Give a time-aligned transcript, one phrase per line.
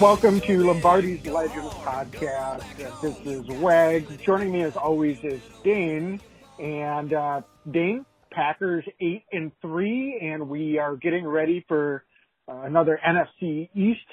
[0.00, 2.62] Welcome to Lombardi's Legends podcast.
[3.02, 4.16] This is Wags.
[4.18, 6.20] Joining me as always is Dane.
[6.60, 12.04] And uh, Dane, Packers eight and three, and we are getting ready for
[12.46, 14.06] uh, another NFC East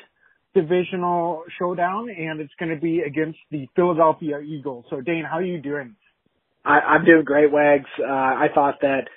[0.56, 4.86] divisional showdown, and it's going to be against the Philadelphia Eagles.
[4.90, 5.96] So Dane, how are you doing?
[6.66, 7.86] I, I'm doing great, Wags.
[8.00, 9.08] Uh, I thought that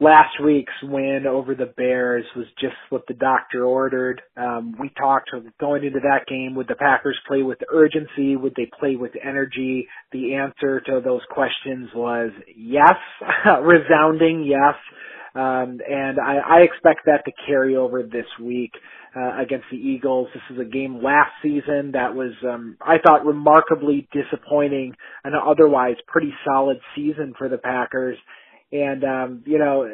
[0.00, 4.22] last week's win over the Bears was just what the doctor ordered.
[4.36, 8.34] Um, we talked going into that game, would the Packers play with urgency?
[8.36, 9.86] Would they play with energy?
[10.12, 12.96] The answer to those questions was yes,
[13.62, 14.74] resounding yes.
[15.32, 18.72] Um, and I, I expect that to carry over this week
[19.14, 20.28] uh, against the Eagles.
[20.34, 24.94] This is a game last season that was, um, I thought, remarkably disappointing.
[25.22, 28.16] An otherwise pretty solid season for the Packers.
[28.72, 29.88] And um, you know,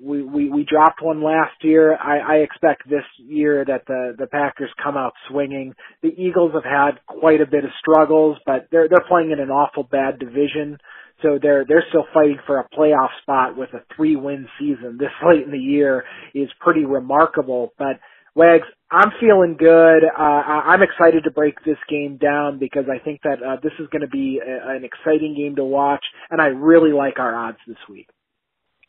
[0.00, 1.96] we, we we dropped one last year.
[1.96, 5.74] I, I expect this year that the the Packers come out swinging.
[6.02, 9.50] The Eagles have had quite a bit of struggles, but they're they're playing in an
[9.50, 10.78] awful bad division.
[11.22, 15.12] So they're they're still fighting for a playoff spot with a three win season this
[15.26, 16.04] late in the year
[16.34, 17.72] is pretty remarkable.
[17.78, 18.00] But
[18.34, 20.02] Wags, I'm feeling good.
[20.04, 23.86] Uh, I'm excited to break this game down because I think that uh, this is
[23.92, 27.58] going to be a, an exciting game to watch, and I really like our odds
[27.66, 28.08] this week.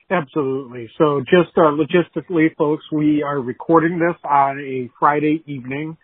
[0.10, 0.90] Absolutely.
[0.98, 5.98] So just uh, logistically, folks, we are recording this on a Friday evening,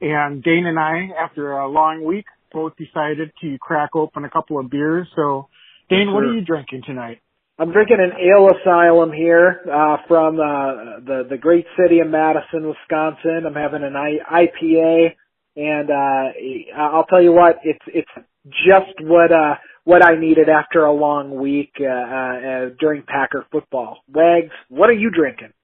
[0.00, 4.58] and Dane and I, after a long week, both decided to crack open a couple
[4.58, 5.06] of beers.
[5.16, 5.48] So,
[5.88, 7.20] Dane, what are you drinking tonight?
[7.58, 12.68] I'm drinking an ale asylum here uh, from uh, the the great city of Madison,
[12.68, 13.44] Wisconsin.
[13.46, 15.14] I'm having an I- IPA,
[15.56, 19.54] and uh, I'll tell you what, it's it's just what uh,
[19.84, 24.00] what I needed after a long week uh, uh, during Packer football.
[24.12, 25.54] Wags, what are you drinking?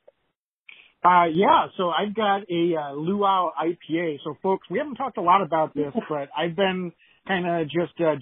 [1.05, 4.19] Uh, yeah, so I've got a uh, Luau IPA.
[4.25, 6.93] So, folks, we haven't talked a lot about this, but I've been
[7.27, 8.15] kind of just uh,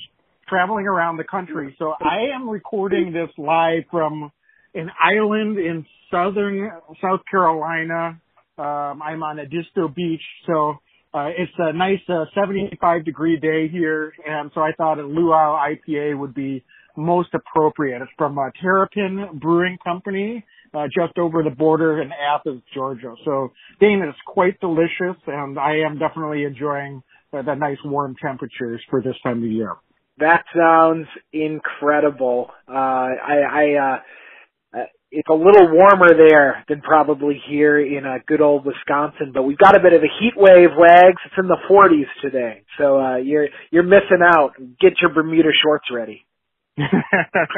[0.51, 1.75] traveling around the country.
[1.79, 4.33] So I am recording this live from
[4.75, 8.21] an island in southern South Carolina.
[8.59, 10.75] Um, I'm on Edisto Beach, so
[11.15, 15.59] uh, it's a nice uh, 75 degree day here, and so I thought a Luau
[15.59, 16.65] IPA would be
[16.97, 18.03] most appropriate.
[18.03, 20.45] It's from uh, Terrapin Brewing Company,
[20.75, 23.15] uh, just over the border in Athens, Georgia.
[23.25, 27.03] So, Dane, it's quite delicious, and I am definitely enjoying
[27.33, 29.77] the nice warm temperatures for this time of year.
[30.21, 32.51] That sounds incredible.
[32.69, 38.19] Uh, I, I, uh, uh, it's a little warmer there than probably here in uh,
[38.27, 41.21] good old Wisconsin, but we've got a bit of a heat wave, Wags.
[41.27, 44.53] It's in the 40s today, so uh, you're you're missing out.
[44.81, 46.25] Get your Bermuda shorts ready.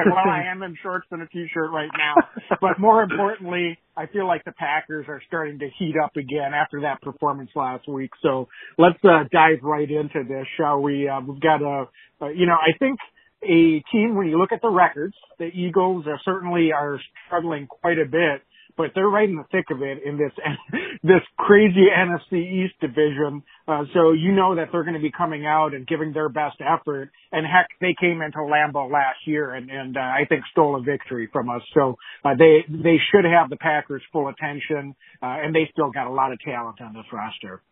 [0.06, 2.14] Well, I am in shorts and a t-shirt right now,
[2.60, 6.82] but more importantly, I feel like the Packers are starting to heat up again after
[6.82, 8.10] that performance last week.
[8.22, 11.08] So let's uh, dive right into this, shall we?
[11.08, 11.86] Uh, we've got a,
[12.20, 12.98] uh, you know, I think
[13.42, 17.98] a team when you look at the records, the Eagles are certainly are struggling quite
[17.98, 18.42] a bit,
[18.76, 20.32] but they're right in the thick of it in this
[21.02, 23.42] this crazy NFC East division.
[23.66, 26.56] Uh, so you know that they're going to be coming out and giving their best
[26.60, 27.10] effort.
[27.32, 30.82] And heck, they came into Lambeau last year and and uh, I think stole a
[30.82, 31.62] victory from us.
[31.74, 36.06] So uh, they they should have the Packers full attention, uh, and they still got
[36.06, 37.62] a lot of talent on this roster.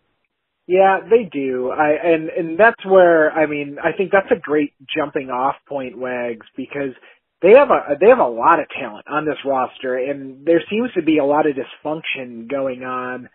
[0.67, 1.71] Yeah, they do.
[1.71, 5.99] I and and that's where I mean I think that's a great jumping off point,
[5.99, 6.95] Wags, because
[7.43, 10.91] they have a they have a lot of talent on this roster, and there seems
[10.95, 13.29] to be a lot of dysfunction going on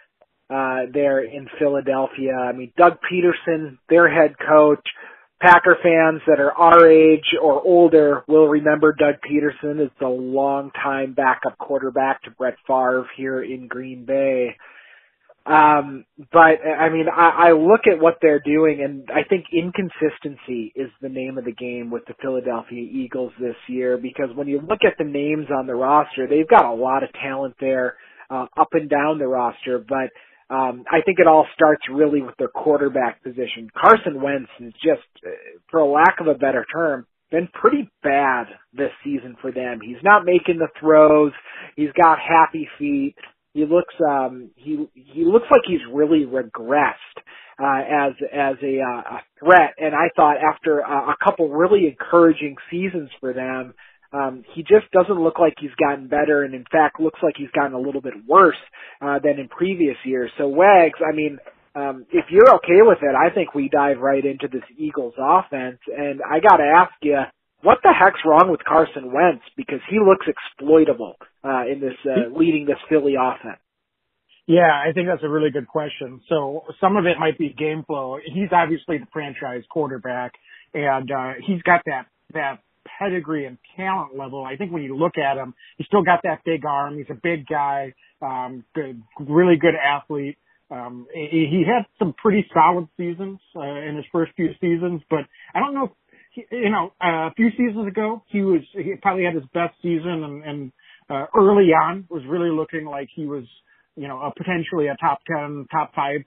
[0.50, 2.34] uh there in Philadelphia.
[2.34, 4.86] I mean, Doug Pederson, their head coach.
[5.42, 11.14] Packer fans that are our age or older will remember Doug Pederson as the longtime
[11.14, 14.56] backup quarterback to Brett Favre here in Green Bay.
[15.46, 20.74] Um, but I mean, I, I look at what they're doing, and I think inconsistency
[20.76, 23.98] is the name of the game with the Philadelphia Eagles this year.
[23.98, 27.10] Because when you look at the names on the roster, they've got a lot of
[27.14, 27.96] talent there,
[28.30, 29.78] uh, up and down the roster.
[29.78, 30.10] But
[30.54, 33.70] um, I think it all starts really with their quarterback position.
[33.80, 35.30] Carson Wentz is just, uh,
[35.70, 39.80] for lack of a better term, been pretty bad this season for them.
[39.84, 41.34] He's not making the throws.
[41.76, 43.16] He's got happy feet
[43.56, 47.18] he looks um he he looks like he's really regressed
[47.58, 51.88] uh as as a uh, a threat and I thought after a, a couple really
[51.88, 53.74] encouraging seasons for them
[54.14, 57.52] um he just doesn't look like he's gotten better and in fact looks like he's
[57.56, 58.62] gotten a little bit worse
[59.02, 61.40] uh than in previous years so Wags I mean
[61.76, 65.80] um, if you're okay with it, I think we dive right into this Eagles offense.
[65.88, 67.18] And I got to ask you,
[67.66, 69.44] what the heck's wrong with Carson Wentz?
[69.58, 73.60] Because he looks exploitable uh, in this uh, leading this Philly offense.
[74.48, 76.22] Yeah, I think that's a really good question.
[76.30, 78.20] So some of it might be game flow.
[78.24, 80.34] He's obviously the franchise quarterback,
[80.76, 82.60] and uh, he's got that that
[83.00, 84.46] pedigree and talent level.
[84.46, 86.98] I think when you look at him, he's still got that big arm.
[86.98, 90.38] He's a big guy, um, good, really good athlete.
[90.70, 95.22] Um, he, he had some pretty solid seasons uh, in his first few seasons, but
[95.54, 95.86] I don't know.
[95.86, 95.92] If
[96.52, 100.44] you know, a few seasons ago, he was he probably had his best season, and,
[100.44, 100.72] and
[101.10, 103.44] uh, early on was really looking like he was,
[103.96, 106.22] you know, a potentially a top ten, top five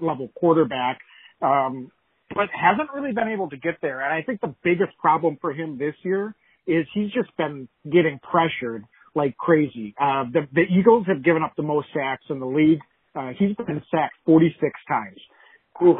[0.00, 0.98] level quarterback.
[1.42, 1.90] Um,
[2.34, 4.00] but hasn't really been able to get there.
[4.00, 6.34] And I think the biggest problem for him this year
[6.66, 8.84] is he's just been getting pressured
[9.14, 9.94] like crazy.
[10.00, 12.80] Uh, the, the Eagles have given up the most sacks in the league.
[13.14, 15.18] Uh, he's been sacked 46 times.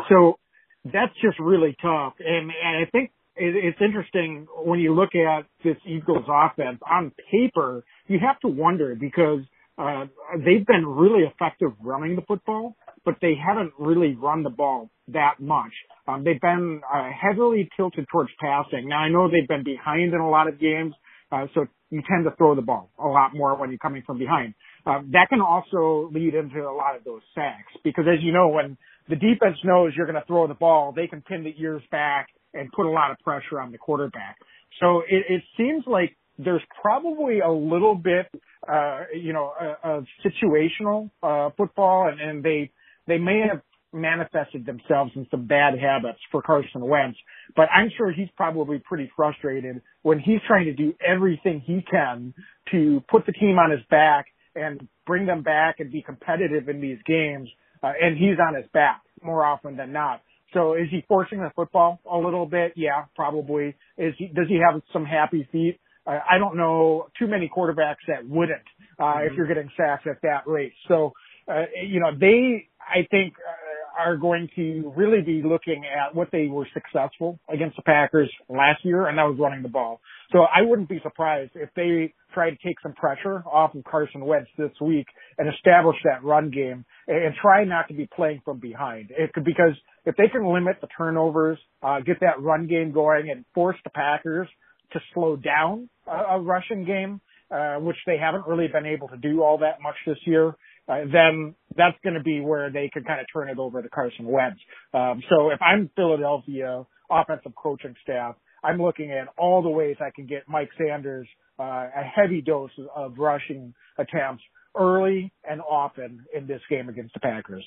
[0.09, 0.39] So
[0.85, 2.15] that's just really tough.
[2.21, 7.12] And, and I think it, it's interesting when you look at this Eagles offense on
[7.31, 9.41] paper, you have to wonder because
[9.79, 10.06] uh,
[10.37, 15.35] they've been really effective running the football, but they haven't really run the ball that
[15.41, 15.73] much.
[16.06, 18.88] Um, they've been uh, heavily tilted towards passing.
[18.88, 20.94] Now I know they've been behind in a lot of games,
[21.33, 24.19] uh, so you tend to throw the ball a lot more when you're coming from
[24.19, 24.55] behind.
[24.87, 28.49] Uh, that can also lead into a lot of those sacks because as you know,
[28.49, 28.76] when
[29.09, 32.29] the defense knows you're going to throw the ball, they can pin the ears back
[32.55, 34.37] and put a lot of pressure on the quarterback.
[34.81, 38.26] So it, it seems like there's probably a little bit,
[38.69, 42.70] uh, you know, uh, of situational, uh, football and, and they,
[43.06, 43.61] they may have
[43.93, 47.19] manifested themselves in some bad habits for Carson Wentz,
[47.56, 52.32] but I'm sure he's probably pretty frustrated when he's trying to do everything he can
[52.70, 56.81] to put the team on his back and bring them back and be competitive in
[56.81, 57.49] these games,
[57.82, 60.23] uh, and he's on his back more often than not.
[60.52, 62.73] So is he forcing the football a little bit?
[62.76, 63.76] Yeah, probably.
[63.97, 65.79] Is he, does he have some happy feet?
[66.06, 68.62] Uh, I don't know too many quarterbacks that wouldn't,
[68.99, 69.26] uh, mm-hmm.
[69.26, 70.73] if you're getting sacked at that rate.
[70.88, 71.12] So,
[71.47, 76.28] uh, you know, they, I think, uh, are going to really be looking at what
[76.32, 80.00] they were successful against the Packers last year, and that was running the ball.
[80.32, 84.25] So I wouldn't be surprised if they try to take some pressure off of Carson
[84.25, 85.06] Wentz this week
[85.38, 89.10] and establish that run game and try not to be playing from behind.
[89.10, 89.75] It could, because
[90.06, 93.90] if they can limit the turnovers, uh, get that run game going and force the
[93.90, 94.48] Packers
[94.92, 97.20] to slow down a, a rushing game,
[97.50, 100.54] uh, which they haven't really been able to do all that much this year,
[100.90, 103.88] uh, then that's going to be where they could kind of turn it over to
[103.88, 104.60] Carson Wentz.
[104.92, 108.34] Um, so if I'm Philadelphia offensive coaching staff,
[108.64, 111.26] I'm looking at all the ways I can get Mike Sanders
[111.58, 111.62] uh,
[111.94, 114.42] a heavy dose of rushing attempts
[114.78, 117.64] early and often in this game against the Packers.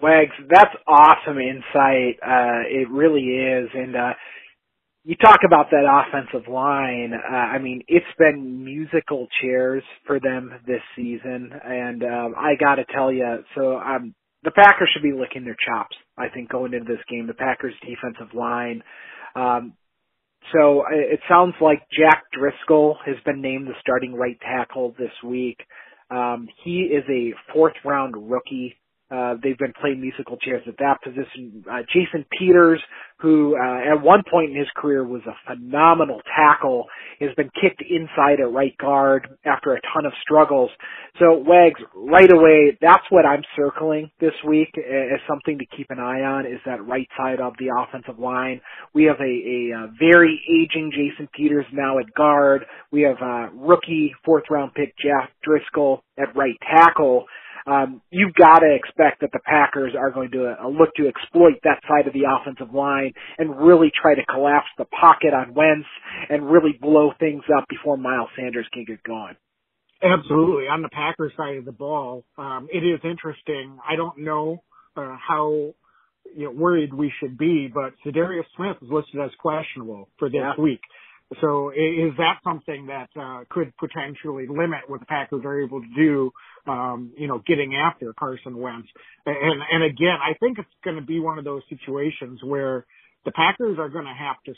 [0.00, 2.18] Wags, that's awesome insight.
[2.22, 3.68] Uh, it really is.
[3.74, 4.12] And, uh,
[5.04, 7.12] you talk about that offensive line.
[7.14, 12.76] Uh, I mean, it's been musical chairs for them this season, and um, I got
[12.76, 14.14] to tell you, so um,
[14.44, 15.96] the Packers should be licking their chops.
[16.16, 18.82] I think going into this game, the Packers defensive line.
[19.34, 19.74] Um,
[20.52, 25.58] so it sounds like Jack Driscoll has been named the starting right tackle this week.
[26.10, 28.77] Um, he is a fourth round rookie
[29.10, 31.64] uh, they've been playing musical chairs at that position.
[31.70, 32.80] Uh, Jason Peters,
[33.18, 36.84] who uh, at one point in his career was a phenomenal tackle,
[37.18, 40.70] has been kicked inside at right guard after a ton of struggles.
[41.18, 45.98] So Wags, right away, that's what I'm circling this week as something to keep an
[45.98, 48.60] eye on is that right side of the offensive line.
[48.94, 52.66] We have a, a, a very aging Jason Peters now at guard.
[52.92, 57.24] We have a rookie fourth round pick Jeff Driscoll at right tackle
[57.68, 61.60] um, you've got to expect that the Packers are going to uh, look to exploit
[61.64, 65.86] that side of the offensive line and really try to collapse the pocket on Wentz
[66.30, 69.36] and really blow things up before Miles Sanders can get going.
[70.02, 70.68] Absolutely.
[70.68, 73.78] On the Packers side of the ball, um, it is interesting.
[73.86, 74.62] I don't know
[74.96, 75.74] uh, how
[76.34, 80.40] you know, worried we should be, but Za'Darius Smith is listed as questionable for this
[80.40, 80.52] yeah.
[80.58, 80.80] week.
[81.42, 85.88] So is that something that uh, could potentially limit what the Packers are able to
[85.94, 86.30] do,
[86.66, 88.88] um, you know, getting after Carson Wentz?
[89.26, 92.86] And, and again, I think it's going to be one of those situations where
[93.26, 94.54] the Packers are going to have to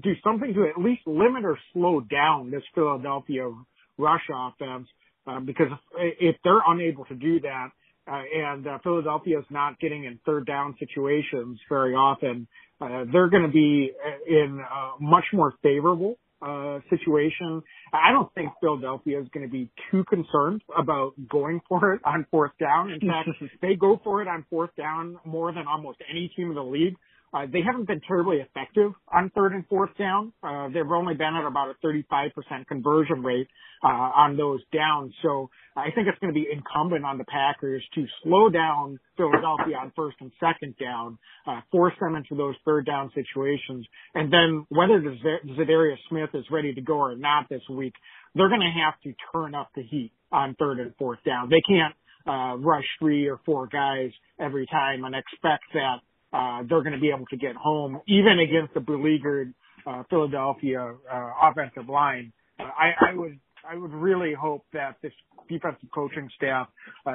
[0.00, 3.50] do something to at least limit or slow down this Philadelphia
[3.98, 4.88] rush offense,
[5.26, 7.68] uh, because if, if they're unable to do that,
[8.06, 12.46] and uh, Philadelphia is not getting in third down situations very often,
[12.80, 13.92] uh, they're going to be
[14.26, 17.62] in a much more favorable uh, situation.
[17.92, 22.26] I don't think Philadelphia is going to be too concerned about going for it on
[22.30, 22.90] fourth down.
[22.90, 23.30] In fact,
[23.62, 26.96] they go for it on fourth down more than almost any team in the league.
[27.34, 30.32] Uh, they haven't been terribly effective on third and fourth down.
[30.42, 32.30] Uh, they've only been at about a 35%
[32.68, 33.48] conversion rate
[33.82, 35.12] uh, on those downs.
[35.20, 39.76] So I think it's going to be incumbent on the Packers to slow down Philadelphia
[39.76, 44.64] on first and second down, uh, force them into those third down situations, and then
[44.68, 47.94] whether Za'Darius Smith is ready to go or not this week,
[48.36, 51.50] they're going to have to turn up the heat on third and fourth down.
[51.50, 51.94] They can't
[52.26, 55.98] uh, rush three or four guys every time and expect that
[56.34, 59.54] uh, they're going to be able to get home, even against the beleaguered
[59.86, 62.32] uh, Philadelphia uh, offensive line.
[62.58, 63.38] Uh, I, I would
[63.68, 65.12] I would really hope that this
[65.48, 66.68] defensive coaching staff
[67.06, 67.12] uh,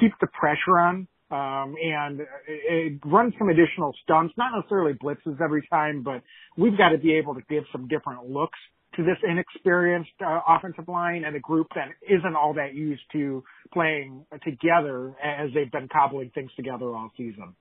[0.00, 5.40] keeps the pressure on um, and it, it runs some additional stunts, not necessarily blitzes
[5.40, 6.22] every time, but
[6.58, 8.58] we've got to be able to give some different looks
[8.96, 13.42] to this inexperienced uh, offensive line and a group that isn't all that used to
[13.72, 17.54] playing together as they've been cobbling things together all season.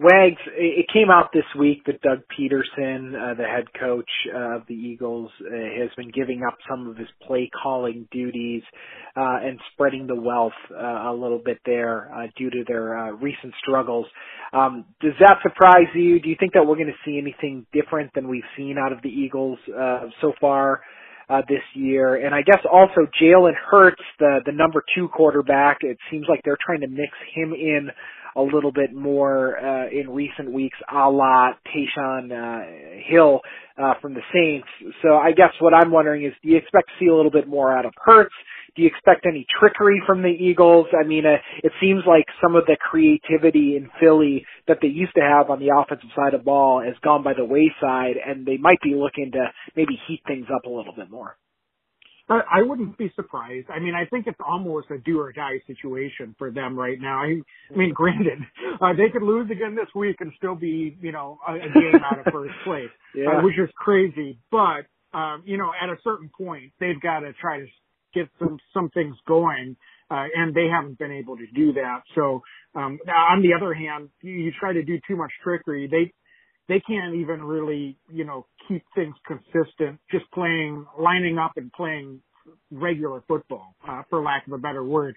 [0.00, 4.74] Wags, it came out this week that Doug Pederson, uh, the head coach of the
[4.74, 8.62] Eagles, uh, has been giving up some of his play calling duties
[9.16, 13.10] uh, and spreading the wealth uh, a little bit there uh, due to their uh,
[13.10, 14.06] recent struggles.
[14.52, 16.20] Um, does that surprise you?
[16.20, 19.02] Do you think that we're going to see anything different than we've seen out of
[19.02, 19.58] the Eagles
[20.20, 20.80] so far?
[21.30, 22.24] Uh, this year.
[22.24, 26.56] And I guess also Jalen Hurts, the, the number two quarterback, it seems like they're
[26.64, 27.90] trying to mix him in
[28.38, 33.40] a little bit more uh, in recent weeks, a la Taysom uh, Hill
[33.82, 34.68] uh, from the Saints.
[35.02, 37.48] So I guess what I'm wondering is, do you expect to see a little bit
[37.48, 38.34] more out of Hurts?
[38.76, 40.86] Do you expect any trickery from the Eagles?
[40.98, 45.14] I mean, uh, it seems like some of the creativity in Philly that they used
[45.16, 48.58] to have on the offensive side of ball has gone by the wayside, and they
[48.58, 51.36] might be looking to maybe heat things up a little bit more.
[52.30, 53.68] I wouldn't be surprised.
[53.70, 57.22] I mean, I think it's almost a do or die situation for them right now.
[57.22, 57.40] I,
[57.72, 58.38] I mean, granted,
[58.80, 62.00] uh, they could lose again this week and still be, you know, a, a game
[62.04, 63.38] out of first place, uh, yeah.
[63.38, 64.38] uh, which is crazy.
[64.50, 67.66] But, um, you know, at a certain point, they've got to try to
[68.14, 69.76] get some, some things going.
[70.10, 72.00] Uh, and they haven't been able to do that.
[72.14, 72.42] So,
[72.74, 75.86] um, on the other hand, you, you try to do too much trickery.
[75.86, 76.14] They,
[76.68, 82.20] they can't even really, you know, keep things consistent, just playing, lining up and playing
[82.70, 85.16] regular football, uh, for lack of a better word.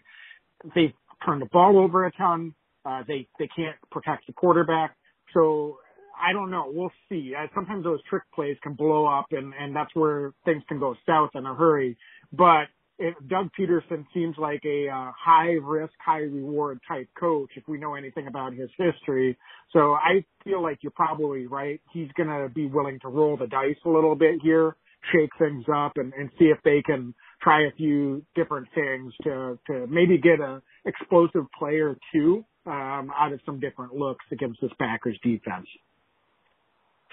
[0.75, 0.93] They
[1.25, 2.53] turn the ball over a ton.
[2.86, 4.96] Uh, they, they can't protect the quarterback.
[5.34, 5.77] So
[6.20, 6.72] I don't know.
[6.74, 7.34] We'll see.
[7.38, 10.96] Uh, sometimes those trick plays can blow up and, and that's where things can go
[11.05, 11.98] south in a hurry.
[12.31, 12.65] But
[13.01, 17.79] if Doug Pederson seems like a uh, high risk, high reward type coach if we
[17.79, 19.36] know anything about his history.
[19.74, 21.81] So I feel like you're probably right.
[21.91, 24.75] He's going to be willing to roll the dice a little bit here,
[25.12, 29.58] shake things up and, and see if they can try a few different things to,
[29.65, 34.72] to maybe get a explosive player too, um, out of some different looks against this
[34.79, 35.65] Packers defense.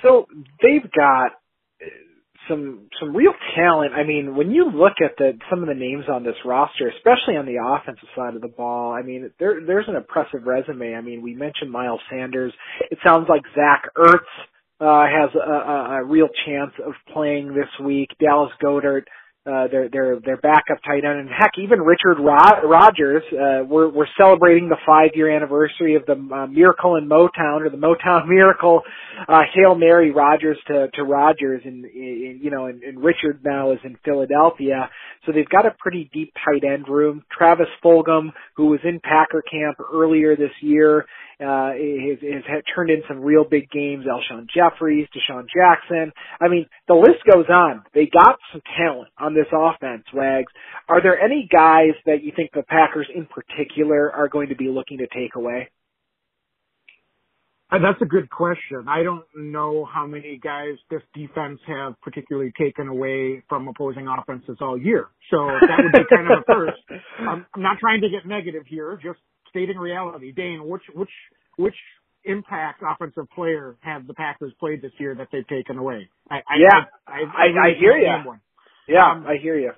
[0.02, 0.26] So
[0.62, 1.32] they've got
[2.48, 3.92] some some real talent.
[3.94, 7.36] I mean, when you look at the some of the names on this roster, especially
[7.36, 10.94] on the offensive side of the ball, I mean, there there's an impressive resume.
[10.94, 12.52] I mean, we mentioned Miles Sanders.
[12.90, 14.18] It sounds like Zach Ertz
[14.80, 18.08] uh, has a, a, a real chance of playing this week.
[18.20, 19.04] Dallas Goedert
[19.48, 24.06] uh, their their their backup tight end, and heck, even Richard Rodgers Uh, we're we're
[24.18, 28.82] celebrating the five year anniversary of the uh, Miracle in Motown or the Motown Miracle.
[29.26, 33.72] Uh, Hail Mary Rodgers to to Rodgers, and, and you know, and, and Richard now
[33.72, 34.90] is in Philadelphia.
[35.24, 37.22] So they've got a pretty deep tight end room.
[37.36, 41.06] Travis Fulgham, who was in Packer camp earlier this year,
[41.40, 44.06] uh, has, has turned in some real big games.
[44.06, 46.12] Alshon Jeffries, DeSean Jackson.
[46.40, 47.84] I mean, the list goes on.
[47.94, 50.52] They got some talent on this offense, Wags.
[50.88, 54.68] Are there any guys that you think the Packers in particular are going to be
[54.68, 55.70] looking to take away?
[57.70, 58.86] Uh, that's a good question.
[58.88, 64.56] I don't know how many guys this defense have particularly taken away from opposing offenses
[64.62, 65.08] all year.
[65.30, 66.80] So that would be kind of a first.
[67.18, 69.18] I'm not trying to get negative here, just
[69.50, 70.32] stating reality.
[70.32, 71.10] Dane, which which
[71.56, 71.74] which
[72.24, 76.08] impact offensive player have the Packers played this year that they've taken away?
[76.30, 78.06] I, I yeah, I, I, I, I hear you.
[78.88, 79.72] Yeah, um, I hear you.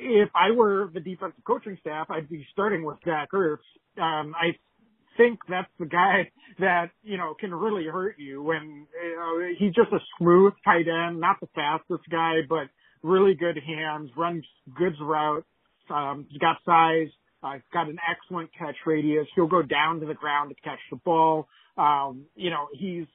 [0.00, 3.58] If I were the defensive coaching staff, I'd be starting with Zach Ertz.
[3.98, 4.56] Um, I
[5.16, 9.74] think that's the guy that you know can really hurt you when you know, he's
[9.74, 12.68] just a smooth tight end, not the fastest guy, but
[13.02, 14.44] really good hands, runs
[14.76, 15.46] good routes.
[15.90, 17.08] Um, he's got size.
[17.42, 19.26] Uh, got an excellent catch radius.
[19.34, 21.48] He'll go down to the ground to catch the ball.
[21.76, 23.06] Um, you know, he's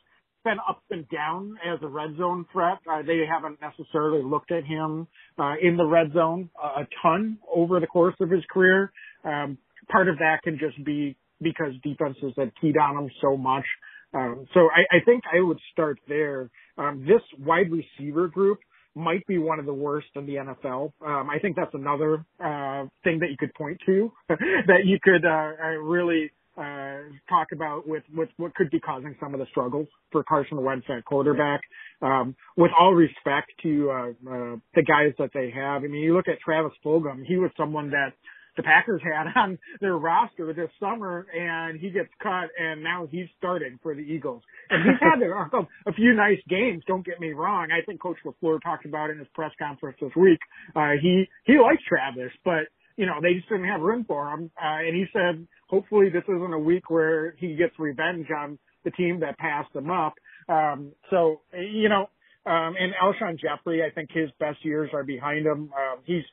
[0.43, 2.77] been up and down as a red zone threat.
[2.89, 7.37] Uh, they haven't necessarily looked at him uh, in the red zone a, a ton
[7.53, 8.91] over the course of his career.
[9.23, 9.57] Um,
[9.89, 13.65] part of that can just be because defenses have keyed on him so much.
[14.13, 16.49] Um, so I, I think I would start there.
[16.77, 18.59] Um, this wide receiver group
[18.95, 20.91] might be one of the worst in the NFL.
[21.05, 25.25] Um, I think that's another uh, thing that you could point to that you could
[25.25, 29.45] uh, uh, really uh, talk about with, with what could be causing some of the
[29.51, 31.61] struggles for Carson Wentz at quarterback.
[32.01, 36.13] Um, with all respect to uh, uh, the guys that they have, I mean, you
[36.13, 37.23] look at Travis Fulgham.
[37.25, 38.13] He was someone that
[38.57, 43.27] the Packers had on their roster this summer, and he gets cut, and now he's
[43.37, 44.43] starting for the Eagles.
[44.69, 46.83] And he's had a, a few nice games.
[46.87, 47.69] Don't get me wrong.
[47.71, 50.39] I think Coach LaFleur talked about it in his press conference this week.
[50.75, 52.67] Uh, he he likes Travis, but
[52.97, 54.51] you know they just didn't have room for him.
[54.61, 58.91] Uh, and he said, hopefully this isn't a week where he gets revenge on the
[58.91, 60.13] team that passed him up.
[60.49, 62.09] Um, so you know.
[62.43, 65.69] Um, and Alshon Jeffery, I think his best years are behind him.
[65.77, 66.23] Um, he's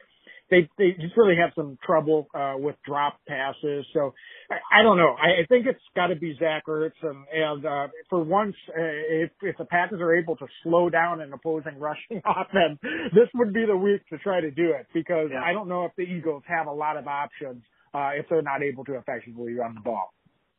[0.51, 3.87] they they just really have some trouble uh, with drop passes.
[3.93, 4.15] So
[4.51, 5.15] I, I don't know.
[5.15, 8.81] I, I think it's got to be Zach Ertz, and, and uh, for once, uh,
[8.81, 12.79] if if the Packers are able to slow down an opposing rushing offense,
[13.13, 15.43] this would be the week to try to do it because yeah.
[15.43, 17.63] I don't know if the Eagles have a lot of options
[17.95, 20.13] uh, if they're not able to effectively run the ball.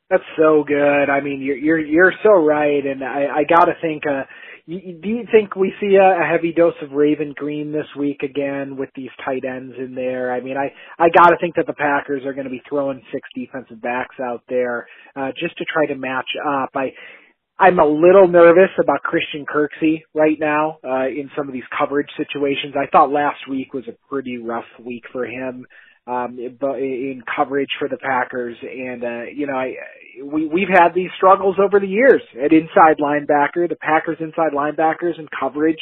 [0.10, 1.10] That's so good.
[1.10, 4.04] I mean, you're you're you're so right, and I I gotta think.
[4.08, 4.24] uh
[4.68, 8.22] you, do you think we see a, a heavy dose of Raven Greene this week
[8.24, 10.32] again with these tight ends in there?
[10.34, 10.74] I mean, I
[11.04, 14.16] I got to think that the Packers are going to be throwing six defensive backs
[14.24, 16.70] out there uh, just to try to match up.
[16.76, 16.94] I
[17.60, 22.10] I'm a little nervous about Christian Kirksey right now uh, in some of these coverage
[22.18, 22.74] situations.
[22.76, 25.66] I thought last week was a pretty rough week for him
[26.10, 28.58] um, in coverage for the Packers.
[28.62, 29.76] And, uh, you know, I,
[30.24, 35.18] we, we've had these struggles over the years at inside linebacker, the Packers inside linebackers
[35.18, 35.80] and coverage.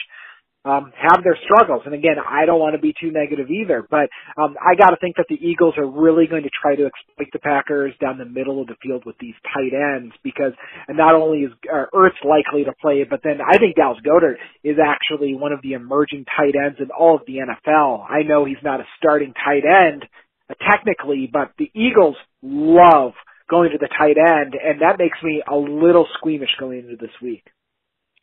[0.67, 1.83] Um, have their struggles.
[1.85, 4.97] And again, I don't want to be too negative either, but um, I got to
[4.99, 8.25] think that the Eagles are really going to try to exploit the Packers down the
[8.25, 10.51] middle of the field with these tight ends because
[10.89, 14.75] not only is uh, Ertz likely to play, but then I think Dallas Goedert is
[14.83, 18.03] actually one of the emerging tight ends in all of the NFL.
[18.09, 20.03] I know he's not a starting tight end
[20.49, 23.13] uh, technically, but the Eagles love
[23.49, 27.15] going to the tight end, and that makes me a little squeamish going into this
[27.21, 27.43] week.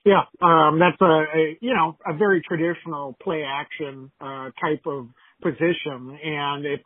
[0.04, 5.08] Yeah, um, that's a, a you know a very traditional play action uh, type of
[5.42, 6.82] position, and it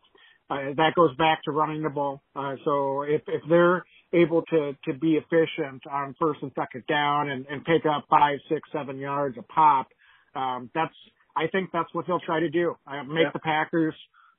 [0.49, 2.23] uh, that goes back to running the ball.
[2.37, 7.29] Uh, so if if they're able to to be efficient on first and second down
[7.29, 9.89] and, and pick up five, six, seven yards a pop,
[10.37, 10.95] um, that's
[11.37, 12.77] I think that's what they'll try to do.
[12.87, 13.31] Uh, make yeah.
[13.33, 13.95] the Packers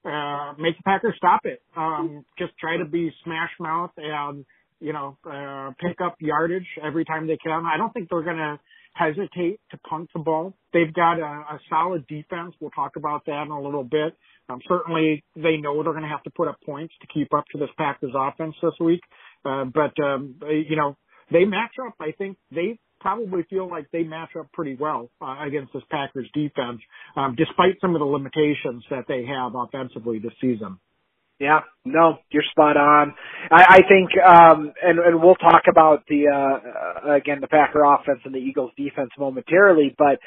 [0.06, 1.62] uh, make the Packers stop it.
[1.76, 4.46] Um, just try to be smash mouth and
[4.80, 7.65] you know, uh, pick up yardage every time they can.
[7.65, 8.60] I don't think they're going to
[8.94, 10.54] hesitate to punt the ball.
[10.74, 11.24] They've got a,
[11.56, 12.54] a solid defense.
[12.60, 14.15] We'll talk about that in a little bit.
[14.50, 17.46] Um, certainly they know they're going to have to put up points to keep up
[17.52, 19.02] to this Packers offense this week.
[19.46, 20.98] Uh, but, um, you know,
[21.32, 21.94] they match up.
[22.00, 26.28] I think they probably feel like they match up pretty well uh, against this Packers
[26.34, 26.82] defense,
[27.15, 30.80] um, despite some of the limitations that they have offensively this season.
[31.39, 33.13] Yeah, no, you're spot on.
[33.49, 38.19] I, I think, um, and, and we'll talk about the, uh, again, the Packer offense
[38.25, 40.19] and the Eagles defense momentarily, but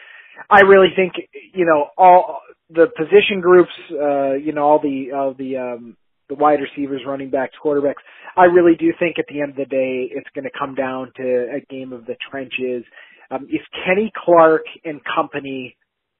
[0.48, 1.12] I really think,
[1.52, 5.96] you know, all the position groups, uh, you know, all the, all the, um,
[6.30, 8.00] the wide receivers, running backs, quarterbacks.
[8.34, 11.12] I really do think at the end of the day, it's going to come down
[11.18, 12.84] to a game of the trenches.
[13.30, 15.76] Um, is Kenny Clark and company,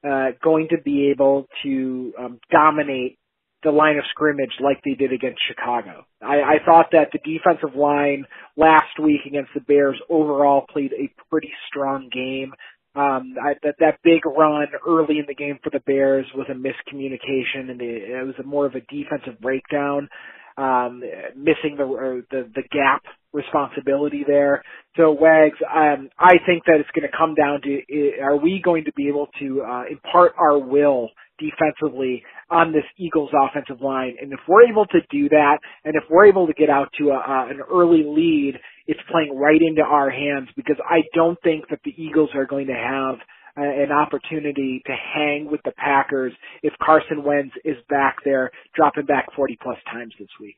[0.07, 3.17] uh, going to be able to, um, dominate
[3.63, 6.05] the line of scrimmage like they did against Chicago.
[6.21, 11.11] I, I thought that the defensive line last week against the Bears overall played a
[11.29, 12.53] pretty strong game.
[12.95, 16.53] Um, I, that that big run early in the game for the Bears was a
[16.53, 20.09] miscommunication, and it, it was a more of a defensive breakdown,
[20.57, 21.01] um,
[21.35, 23.01] missing the the the gap
[23.33, 24.61] responsibility there.
[24.95, 28.85] So Wags, um, I think that it's going to come down to: are we going
[28.85, 32.23] to be able to uh, impart our will defensively
[32.53, 34.15] on this Eagles offensive line.
[34.21, 37.09] And if we're able to do that, and if we're able to get out to
[37.09, 38.53] a, uh, an early lead,
[38.85, 42.67] it's playing right into our hands because I don't think that the Eagles are going
[42.67, 43.15] to have
[43.55, 49.27] an opportunity to hang with the Packers if Carson Wentz is back there dropping back
[49.35, 50.55] 40 plus times this week.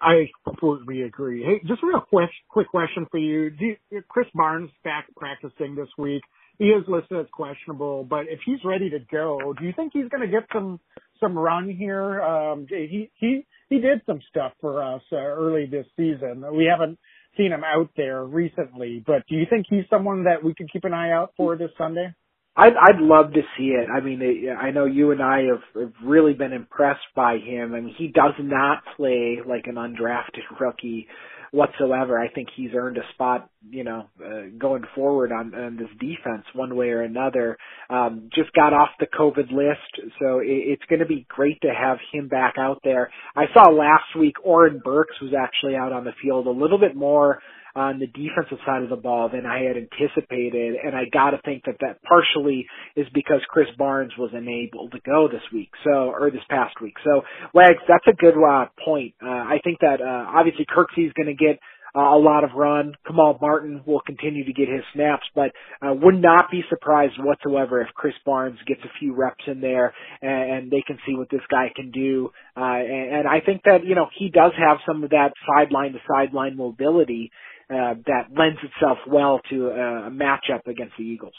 [0.00, 1.42] I completely agree.
[1.42, 3.50] Hey, just a real quick, quick question for you.
[3.50, 4.02] Do you.
[4.08, 6.22] Krys Barnes back practicing this week
[6.58, 10.08] he is listed as questionable, but if he's ready to go, do you think he's
[10.08, 10.80] going to get some
[11.20, 12.22] some run here?
[12.22, 16.44] Um, he he he did some stuff for us uh, early this season.
[16.54, 16.98] We haven't
[17.36, 20.84] seen him out there recently, but do you think he's someone that we could keep
[20.84, 22.14] an eye out for this Sunday?
[22.56, 23.88] I'd I'd love to see it.
[23.88, 27.74] I mean, I know you and I have, have really been impressed by him.
[27.74, 31.06] I mean, he does not play like an undrafted rookie
[31.50, 32.18] whatsoever.
[32.18, 36.44] I think he's earned a spot, you know, uh, going forward on, on this defense
[36.54, 37.56] one way or another.
[37.90, 41.68] Um, just got off the COVID list, so it, it's going to be great to
[41.68, 43.10] have him back out there.
[43.34, 46.94] I saw last week Oren Burks was actually out on the field a little bit
[46.94, 47.40] more
[47.78, 51.38] on the defensive side of the ball than I had anticipated, and I got to
[51.44, 56.10] think that that partially is because Krys Barnes was unable to go this week, so
[56.10, 56.94] or this past week.
[57.04, 57.22] So,
[57.54, 59.14] Wags, that's a good uh, point.
[59.22, 61.60] Uh, I think that uh, obviously Kirksey's going to get
[61.94, 62.94] uh, a lot of run.
[63.06, 67.80] Kamal Martin will continue to get his snaps, but uh, would not be surprised whatsoever
[67.80, 71.30] if Krys Barnes gets a few reps in there and, and they can see what
[71.30, 72.30] this guy can do.
[72.56, 75.92] Uh, and, and I think that you know he does have some of that sideline
[75.92, 77.30] to sideline mobility
[77.70, 81.34] uh, that lends itself well to a matchup against the Eagles.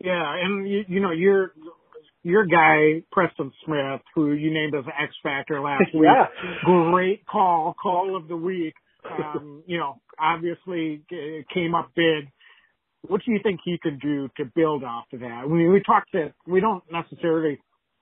[0.00, 1.52] Yeah, and you, you know your
[2.22, 6.26] your guy Preston Smith, who you named as X Factor last week, yeah.
[6.64, 8.74] great call, call of the week.
[9.04, 11.02] Um, you know, obviously
[11.52, 12.30] came up big.
[13.02, 15.42] What do you think he can do to build off of that?
[15.44, 17.58] I mean, we talked that we don't necessarily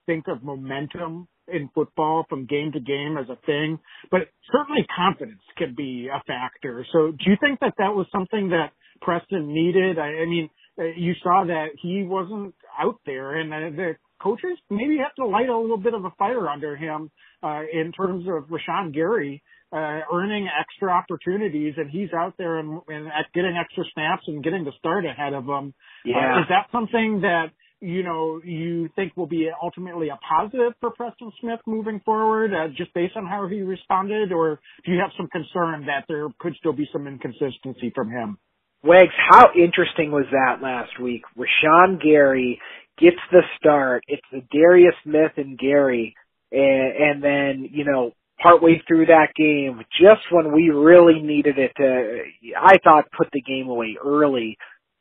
[0.06, 3.78] think of momentum in football from game to game as a thing,
[4.10, 4.20] but
[4.52, 6.86] certainly confidence can be a factor.
[6.92, 9.98] So do you think that that was something that Preston needed?
[9.98, 14.58] I, I mean, uh, you saw that he wasn't out there and uh, the coaches
[14.70, 17.10] maybe have to light a little bit of a fire under him,
[17.42, 22.80] uh, in terms of Rashan Gary, uh, earning extra opportunities and he's out there and,
[22.88, 25.74] and getting extra snaps and getting the start ahead of them.
[26.04, 26.16] Yeah.
[26.16, 30.90] Uh, is that something that you know, you think will be ultimately a positive for
[30.90, 35.10] Preston Smith moving forward, uh, just based on how he responded, or do you have
[35.16, 38.38] some concern that there could still be some inconsistency from him?
[38.82, 41.22] Wags, how interesting was that last week?
[41.36, 42.60] Rashan Gary
[42.98, 44.02] gets the start.
[44.06, 46.14] It's the Darius Smith and Gary,
[46.52, 51.72] and, and then you know partway through that game, just when we really needed it
[51.76, 52.22] to,
[52.56, 54.56] I thought put the game away early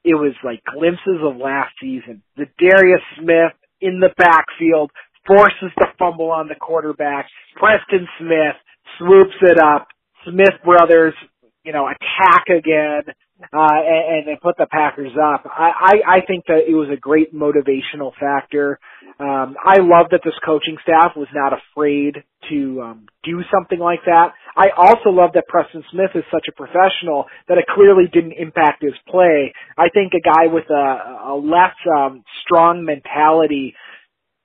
[0.07, 2.23] it was like glimpses of last season.
[2.37, 4.89] The Darius Smith in the backfield
[5.27, 7.27] forces the fumble on the quarterback.
[7.57, 8.55] Preston Smith
[8.97, 9.87] swoops it up.
[10.23, 11.13] Smith brothers,
[11.65, 13.13] you know, attack again
[13.53, 15.45] uh, and, and put the Packers up.
[15.45, 15.71] I,
[16.07, 18.79] I, I think that it was a great motivational factor.
[19.19, 24.01] Um, I love that this coaching staff was not afraid to um, do something like
[24.05, 24.33] that.
[24.55, 28.83] I also love that Preston Smith is such a professional that it clearly didn't impact
[28.83, 29.53] his play.
[29.77, 33.75] I think a guy with a, a less um, strong mentality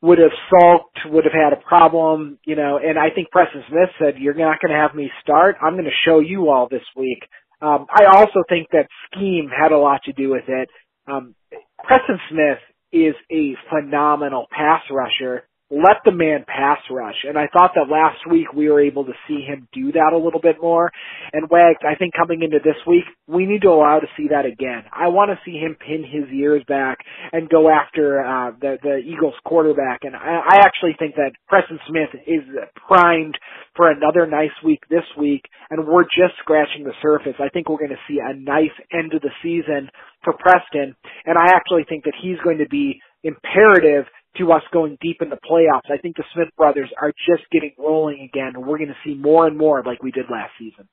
[0.02, 3.88] would have sulked, would have had a problem, you know, and I think Preston Smith
[4.00, 5.57] said, you're not going to have me start.
[5.62, 7.20] I'm going to show you all this week.
[7.62, 10.70] Um, I also think that scheme had a lot to do with it.
[11.09, 11.37] Um,
[11.85, 12.59] Preston Smith
[12.92, 17.25] is a phenomenal pass rusher let the man pass rush.
[17.27, 20.19] And I thought that last week we were able to see him do that a
[20.19, 20.93] little bit more.
[21.33, 24.45] And Wags, I think coming into this week, we need to allow to see that
[24.45, 24.85] again.
[24.93, 26.99] I want to see him pin his ears back
[27.33, 30.01] and go after uh, the the Eagles quarterback.
[30.03, 32.45] And I, I actually think that Preston Smith is
[32.87, 33.39] primed
[33.75, 37.41] for another nice week this week, and we're just scratching the surface.
[37.41, 39.89] I think we're going to see a nice end of the season
[40.23, 44.05] for Preston, and I actually think that he's going to be imperative
[44.38, 45.92] to us going deep in the playoffs.
[45.92, 49.14] I think the Smith brothers are just getting rolling again, and we're going to see
[49.14, 50.88] more and more like we did last season.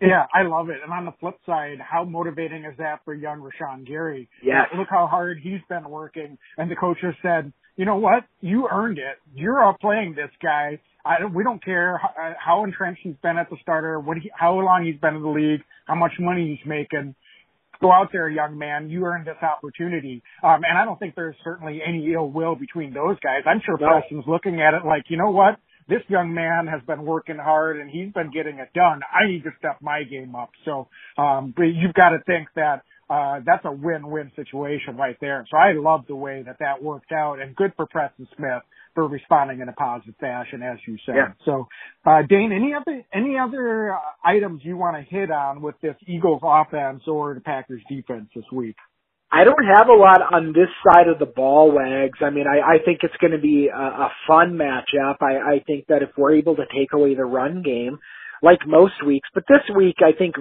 [0.00, 0.78] Yeah, I love it.
[0.82, 4.28] And on the flip side, how motivating is that for young Rashan Gary?
[4.42, 4.64] Yeah.
[4.76, 6.38] Look how hard he's been working.
[6.58, 8.24] And the coach has said, you know what?
[8.40, 9.18] You earned it.
[9.32, 10.80] You're playing this guy.
[11.04, 14.30] I, we don't care how, uh, how entrenched he's been at the starter, what he,
[14.34, 17.14] how long he's been in the league, how much money he's making
[17.82, 18.88] go out there, young man.
[18.88, 20.22] You earned this opportunity.
[20.42, 23.42] Um, and I don't think there's certainly any ill will between those guys.
[23.44, 23.88] I'm sure no.
[23.88, 25.58] Preston's looking at it like, you know what?
[25.88, 29.00] This young man has been working hard and he's been getting it done.
[29.02, 30.50] I need to step my game up.
[30.64, 35.44] So, um, but you've got to think that uh, that's a win-win situation right there.
[35.50, 38.62] So I love the way that that worked out and good for Preston Smith
[38.94, 41.14] for responding in a positive fashion, as you said.
[41.16, 41.32] Yeah.
[41.44, 41.68] So,
[42.04, 45.96] uh, Dane, any other, any other uh, items you want to hit on with this
[46.06, 48.76] Eagles offense or the Packers defense this week?
[49.34, 52.18] I don't have a lot on this side of the ball, Wags.
[52.20, 55.16] I mean, I, I think it's going to be a, a fun matchup.
[55.22, 57.98] I, I think that if we're able to take away the run game,
[58.42, 60.34] like most weeks, but this week I think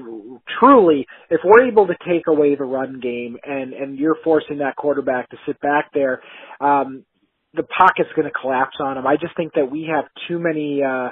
[0.59, 4.75] truly, if we're able to take away the run game and and you're forcing that
[4.75, 6.21] quarterback to sit back there,
[6.59, 7.05] um,
[7.53, 9.07] the pocket's going to collapse on him.
[9.07, 10.81] I just think that we have too many.
[10.83, 11.09] uh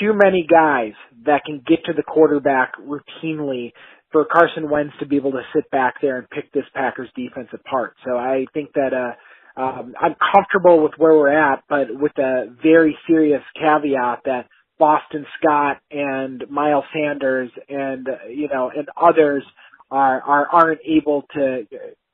[0.00, 0.92] too many guys
[1.26, 3.72] that can get to the quarterback routinely
[4.10, 7.48] for Carson Wentz to be able to sit back there and pick this Packers defense
[7.52, 7.94] apart.
[8.04, 12.46] So I think that uh um I'm comfortable with where we're at, but with a
[12.62, 14.46] very serious caveat that
[14.78, 19.44] Boston Scott and Miles Sanders and uh, you know and others
[19.90, 21.66] are are aren't able to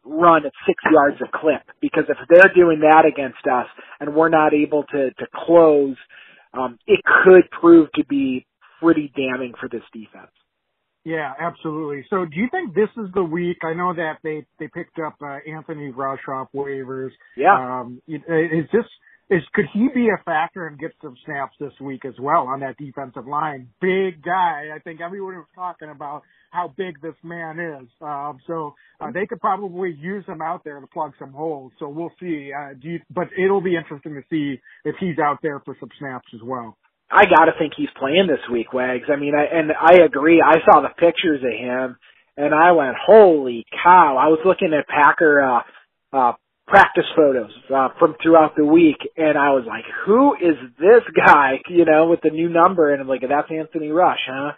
[0.05, 3.67] run at six yards a clip because if they're doing that against us
[4.01, 5.97] and we're not able to to close,
[6.55, 8.47] um, it could prove to be
[8.81, 10.31] pretty damning for this defense.
[11.05, 12.05] Yeah, absolutely.
[12.11, 13.59] So do you think this is the week?
[13.65, 17.11] I know that they, they picked up, uh, Anthony Rush off waivers.
[17.37, 17.81] Yeah.
[17.81, 18.85] Um, is this,
[19.33, 22.61] is, could he be a factor and get some snaps this week as well on
[22.61, 23.69] that defensive line?
[23.81, 24.69] Big guy.
[24.75, 27.89] I think everyone was talking about how big this man is.
[28.01, 31.73] Um, so, uh, they could probably use him out there to plug some holes.
[31.79, 32.51] So we'll see.
[32.53, 35.91] Uh, do you, but it'll be interesting to see if he's out there for some
[35.99, 36.77] snaps as well.
[37.11, 39.05] I gotta think he's playing this week, Wags.
[39.13, 40.43] I mean, I, and I agree.
[40.43, 41.97] I saw the pictures of him,
[42.39, 45.61] and I went, "Holy cow!" I was looking at Packer uh,
[46.17, 46.33] uh,
[46.67, 51.61] practice photos uh, from throughout the week, and I was like, "Who is this guy?"
[51.69, 54.53] You know, with the new number, and I'm like, "That's Anthony Rush, huh?"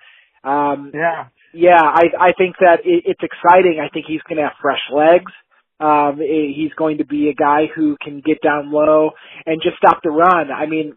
[0.48, 1.82] Um, yeah, yeah.
[1.82, 3.80] I I think that it, it's exciting.
[3.82, 5.32] I think he's going to have fresh legs.
[5.80, 9.10] Um, he's going to be a guy who can get down low
[9.44, 10.50] and just stop the run.
[10.50, 10.94] I mean,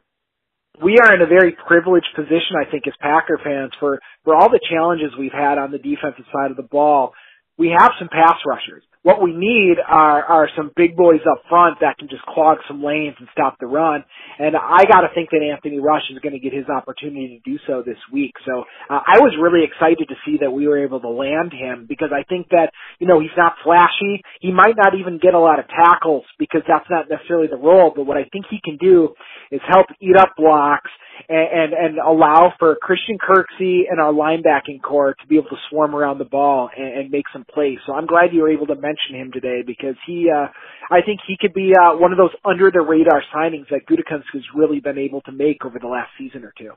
[0.83, 4.49] we are in a very privileged position, I think, as Packer fans for, for all
[4.49, 7.13] the challenges we've had on the defensive side of the ball.
[7.57, 8.83] We have some pass rushers.
[9.07, 12.83] What we need are, are some big boys up front that can just clog some
[12.83, 14.03] lanes and stop the run.
[14.37, 17.81] And I gotta think that Anthony Rush is gonna get his opportunity to do so
[17.87, 18.33] this week.
[18.45, 21.85] So, uh, I was really excited to see that we were able to land him
[21.87, 24.21] because I think that, you know, he's not flashy.
[24.41, 27.93] He might not even get a lot of tackles because that's not necessarily the role,
[27.95, 29.15] but what I think he can do
[29.51, 30.91] is help eat up blocks
[31.29, 35.57] and, and, and allow for Christian Kirksey and our linebacking corps to be able to
[35.69, 37.79] swarm around the ball and, and make some plays.
[37.85, 40.47] So I'm glad you were able to mention him today because he, uh,
[40.91, 44.29] I think he could be, uh, one of those under the radar signings that Gutekunst
[44.33, 46.71] has really been able to make over the last season or two.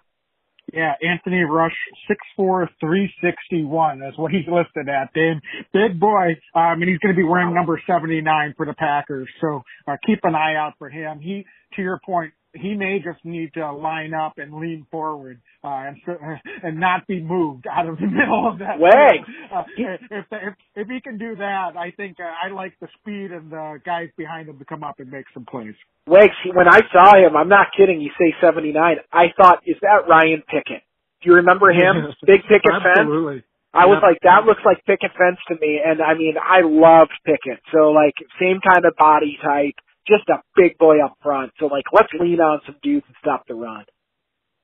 [0.72, 1.74] Yeah, Anthony Rush,
[2.06, 3.98] six four three sixty one.
[3.98, 5.12] That's what he's listed at.
[5.12, 5.38] Big,
[5.72, 6.38] big boy.
[6.54, 9.28] Um, and he's going to be wearing number 79 for the Packers.
[9.40, 11.18] So, uh, keep an eye out for him.
[11.18, 15.68] He, to your point, he may just need to line up and lean forward uh,
[15.68, 15.96] and
[16.62, 18.78] and not be moved out of the middle of that.
[18.78, 19.24] Way.
[19.54, 23.30] Uh, if, if if he can do that, I think uh, I like the speed
[23.30, 25.74] and the guys behind him to come up and make some plays.
[26.06, 28.00] Wags, when I saw him, I'm not kidding.
[28.00, 28.96] You say 79.
[29.12, 30.82] I thought, is that Ryan Pickett?
[31.22, 32.08] Do you remember him?
[32.26, 32.98] Big Pickett fence?
[32.98, 33.44] Absolutely.
[33.72, 37.14] I was like, that looks like Pickett fence to me, and I mean, I loved
[37.24, 37.62] Pickett.
[37.70, 41.52] So like, same kind of body type just a big boy up front.
[41.58, 43.84] So like, let's lean on some dudes and stop the run.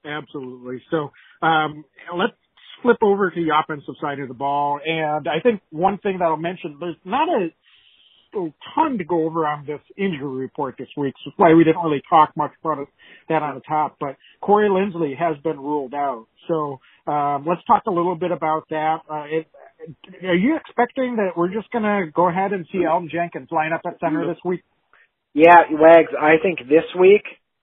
[0.05, 0.83] Absolutely.
[0.91, 1.11] So,
[1.43, 1.85] um,
[2.17, 2.33] let's
[2.83, 4.81] flip over to the offensive side of the ball.
[4.85, 7.49] And I think one thing that I'll mention, there's not a,
[8.39, 11.15] a ton to go over on this injury report this week.
[11.25, 12.89] So why we didn't really talk much about it,
[13.29, 16.27] that on the top, but Corey Linsley has been ruled out.
[16.49, 18.99] So, um, let's talk a little bit about that.
[19.11, 19.47] Uh, it,
[20.25, 23.73] are you expecting that we're just going to go ahead and see Elgton Jenkins line
[23.73, 24.63] up at center this week?
[25.37, 27.21] Yeah, Wags, I think this week,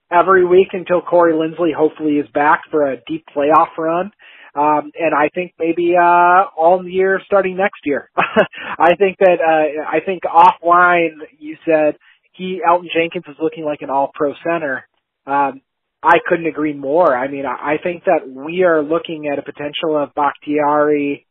[0.08, 4.12] every week until Corey Linsley hopefully is back for a deep playoff run.
[4.54, 8.10] Um, and I think maybe, uh, all year starting next year.
[8.16, 11.96] I think that, uh, I think offline you said
[12.30, 14.86] he, Elgton Jenkins is looking like an all pro center.
[15.26, 15.60] Um,
[16.00, 17.16] I couldn't agree more.
[17.16, 21.26] I mean, I think that we are looking at a potential of Bakhtiari,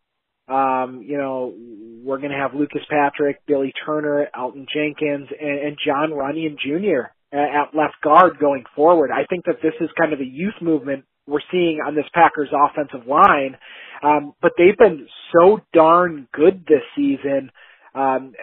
[0.48, 1.54] um, you know,
[2.04, 7.12] we're going to have Lucas Patrick, Billy Turner, Elgton Jenkins, and, and Jon Runyan Jr.
[7.36, 9.10] at left guard going forward.
[9.12, 12.50] I think that this is kind of a youth movement we're seeing on this Packers
[12.52, 13.56] offensive line.
[14.04, 17.50] Um, but they've been so darn good this season.
[17.96, 18.34] Um,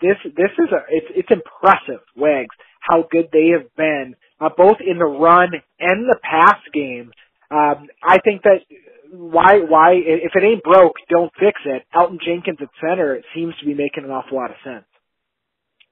[0.00, 4.76] this this is a it's it's impressive, Wags, how good they have been uh, both
[4.86, 7.12] in the run and the pass game.
[7.50, 8.60] Um, I think that
[9.16, 11.82] why why if it ain't broke, don't fix it.
[11.94, 14.84] Elgton Jenkins at center it seems to be making an awful lot of sense.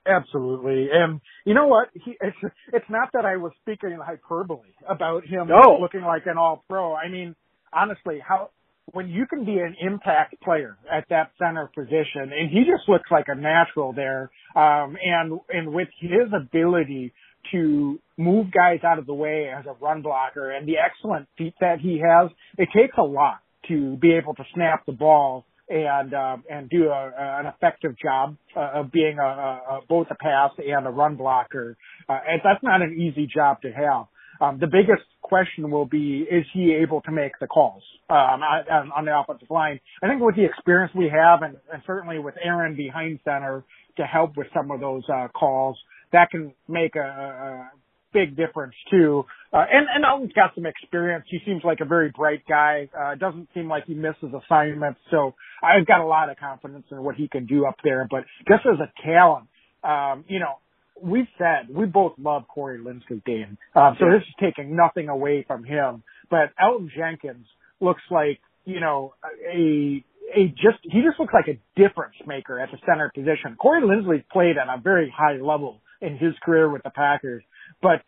[0.07, 1.89] Absolutely, and you know what?
[1.95, 2.37] He, it's
[2.73, 5.79] it's not that I was speaking in hyperbole about him no.
[5.81, 6.95] looking like an All Pro.
[6.95, 7.35] I mean,
[7.73, 8.51] honestly, how
[8.93, 13.11] when you can be an impact player at that center position, and he just looks
[13.11, 17.13] like a natural there, um, and and with his ability
[17.53, 21.55] to move guys out of the way as a run blocker and the excellent feet
[21.61, 26.13] that he has, it takes a lot to be able to snap the ball and
[26.13, 30.51] uh, and do a, an effective job uh, of being a, a, both a pass
[30.59, 31.77] and a run blocker.
[32.09, 34.07] Uh, and that's not an easy job to have.
[34.41, 38.93] Um, the biggest question will be, is he able to make the calls um, on,
[38.93, 39.81] on the offensive line?
[40.03, 43.65] I think with the experience we have, and, and certainly with Aaron behind center
[43.97, 45.79] to help with some of those uh, calls,
[46.15, 47.71] that can make a, a
[48.13, 49.25] big difference too.
[49.53, 51.25] Uh, and, and Elgton's got some experience.
[51.29, 52.89] He seems like a very bright guy.
[52.99, 55.01] Uh, doesn't seem like he misses assignments.
[55.11, 58.07] So I've got a lot of confidence in what he can do up there.
[58.09, 59.49] But just as a talent,
[59.83, 60.59] um, you know,
[61.03, 63.59] we've said we both love Corey Linsley, Dan.
[63.75, 66.05] Um, so this is taking nothing away from him.
[66.31, 67.47] But Elgton Jenkins
[67.81, 69.15] looks like, you know,
[69.53, 73.57] a a just he just looks like a difference maker at the center position.
[73.61, 77.43] Corey Linsley played at a very high level in his career with the Packers,
[77.83, 78.03] but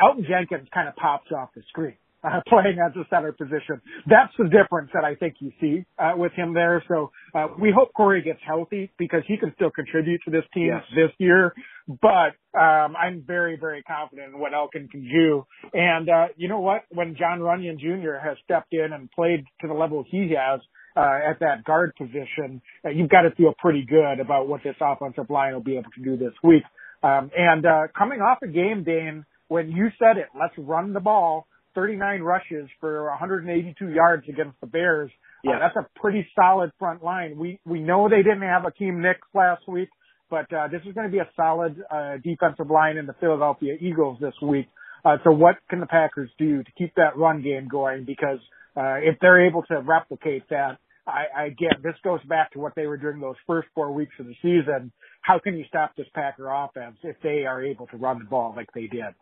[0.00, 1.94] Elgton Jenkins kind of pops off the screen.
[2.24, 3.82] Uh, playing as a center position.
[4.06, 6.80] That's the difference that I think you see uh, with him there.
[6.86, 10.66] So uh, we hope Corey gets healthy because he can still contribute to this team
[10.68, 10.84] yes.
[10.94, 11.52] this year.
[11.88, 15.44] But um, I'm very, very confident in what Elgton can do.
[15.74, 16.84] And uh, you know what?
[16.90, 18.24] When John Runyan Jr.
[18.24, 20.60] has stepped in and played to the level he has,
[20.96, 24.76] uh, at that guard position, uh, you've got to feel pretty good about what this
[24.80, 26.62] offensive line will be able to do this week.
[27.02, 31.00] Um, and uh, coming off a game, Dane, when you said it, let's run the
[31.00, 35.10] ball, 39 rushes for 182 yards against the Bears.
[35.44, 35.52] Yeah.
[35.52, 37.36] Uh, that's a pretty solid front line.
[37.36, 39.88] We we know they didn't have Akiem Hicks last week,
[40.30, 43.76] but uh, this is going to be a solid uh, defensive line in the Philadelphia
[43.80, 44.68] Eagles this week.
[45.04, 48.04] Uh, so what can the Packers do to keep that run game going?
[48.04, 48.38] Because
[48.76, 52.74] uh, if they're able to replicate that, I, I again, this goes back to what
[52.76, 54.92] they were doing those first four weeks of the season.
[55.22, 58.52] How can you stop this Packer offense if they are able to run the ball
[58.56, 59.14] like they did?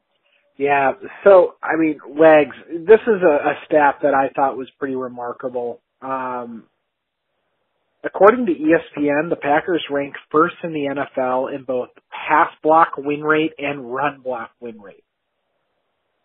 [0.56, 0.92] Yeah.
[1.24, 5.80] So, I mean, legs, this is a, a stat that I thought was pretty remarkable.
[6.02, 6.64] Um,
[8.04, 10.88] according to ESPN, the Packers rank first in the
[11.20, 15.04] NFL in both pass block win rate and run block win rate.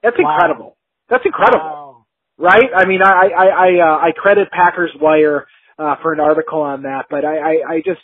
[0.03, 0.33] That's Wow.
[0.35, 0.77] incredible.
[1.09, 2.05] That's incredible, Wow.
[2.38, 2.69] right?
[2.75, 6.83] I mean, I I I, uh, I credit Packers Wire uh, for an article on
[6.83, 8.01] that, but I, I I just,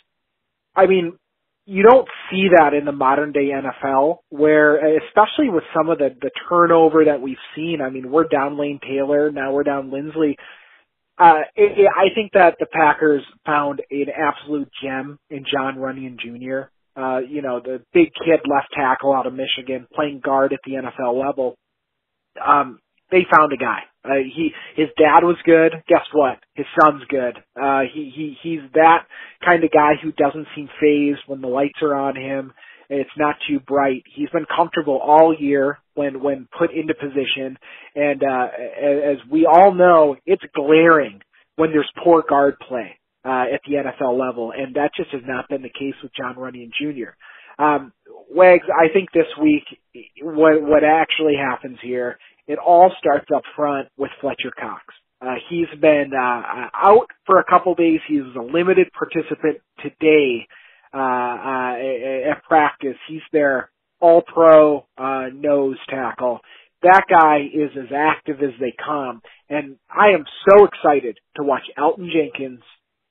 [0.76, 1.18] I mean,
[1.64, 6.10] you don't see that in the modern day NFL where, especially with some of the,
[6.20, 7.80] the turnover that we've seen.
[7.80, 9.30] I mean, we're down Lane Taylor.
[9.30, 10.34] Now we're down Linsley.
[11.18, 16.18] Uh, it, it, I think that the Packers found an absolute gem in John Runyan
[16.18, 16.70] Jr.
[17.00, 20.72] Uh, you know, the big kid left tackle out of Michigan playing guard at the
[20.72, 21.56] NFL level.
[22.44, 23.80] Um, they found a guy.
[24.04, 25.72] Uh, he, his dad was good.
[25.88, 26.38] Guess what?
[26.54, 27.38] His son's good.
[27.60, 29.06] Uh, he, he, he's that
[29.44, 32.52] kind of guy who doesn't seem phased when the lights are on him.
[32.88, 34.02] It's not too bright.
[34.14, 37.56] He's been comfortable all year when, when put into position.
[37.94, 38.48] And, uh,
[39.12, 41.20] as we all know, it's glaring
[41.56, 44.52] when there's poor guard play, uh, at the NFL level.
[44.56, 47.12] And that just has not been the case with John Runyan Jr.
[47.62, 47.92] Um,
[48.30, 49.64] Wags, I think this week,
[50.22, 54.82] what, what actually happens here it all starts up front with Fletcher Cox.
[55.20, 58.00] Uh, he's been uh, out for a couple days.
[58.08, 60.48] He was a limited participant today
[60.92, 62.96] uh, uh, at practice.
[63.08, 66.40] He's their all-pro uh, nose tackle.
[66.82, 71.62] That guy is as active as they come, and I am so excited to watch
[71.78, 72.62] Elgton Jenkins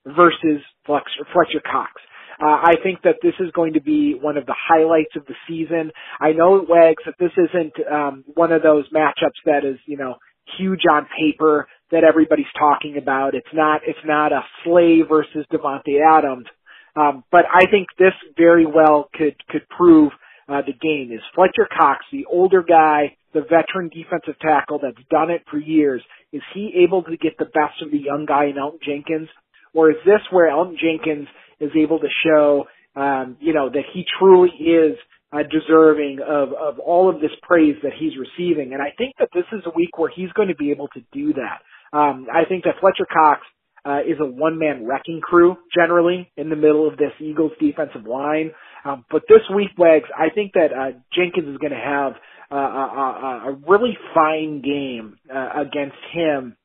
[0.05, 1.93] versus Fletcher, Fletcher Cox.
[2.41, 5.35] Uh, I think that this is going to be one of the highlights of the
[5.47, 5.91] season.
[6.19, 10.15] I know, Wags, that this isn't um, one of those matchups that is, you know,
[10.57, 13.35] huge on paper that everybody's talking about.
[13.35, 13.81] It's not.
[13.85, 16.47] It's not a Slay versus Davante Adams.
[16.95, 20.11] Um, but I think this very well could could prove
[20.49, 21.11] uh, the game.
[21.13, 26.01] Is Fletcher Cox, the older guy, the veteran defensive tackle that's done it for years,
[26.33, 29.29] is he able to get the best of the young guy in Elgton Jenkins,
[29.73, 31.27] or is this where Elgton Jenkins
[31.61, 34.97] is able to show, um, you know, that he truly is
[35.31, 38.73] uh, deserving of, of all of this praise that he's receiving.
[38.73, 41.01] And I think that this is a week where he's going to be able to
[41.13, 41.97] do that.
[41.97, 43.41] Um, I think that Fletcher Cox
[43.85, 48.51] uh, is a one-man wrecking crew generally in the middle of this Eagles defensive line.
[48.85, 52.13] Um, but this week, Wags, I think that uh, Jenkins is going to have
[52.51, 56.57] uh, a, a, a really fine game uh, against him.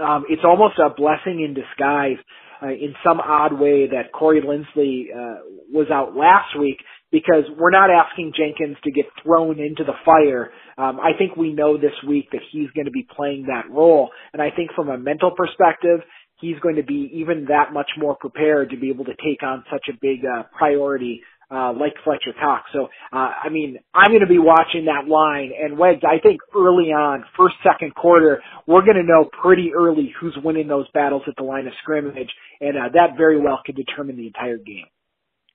[0.00, 2.18] Um, it's almost a blessing in disguise
[2.62, 5.40] uh, in some odd way that Corey Linsley uh,
[5.72, 6.78] was out last week
[7.10, 10.50] because we're not asking Jenkins to get thrown into the fire.
[10.76, 14.10] Um, I think we know this week that he's going to be playing that role,
[14.32, 16.00] and I think from a mental perspective,
[16.40, 19.64] he's going to be even that much more prepared to be able to take on
[19.70, 21.22] such a big uh, priority
[21.54, 22.70] uh, like Fletcher Cox.
[22.72, 26.40] So, uh, I mean, I'm going to be watching that line and Wags, I think
[26.54, 31.22] early on, first, second quarter, we're going to know pretty early who's winning those battles
[31.28, 32.30] at the line of scrimmage
[32.60, 34.86] and uh, that very well could determine the entire game.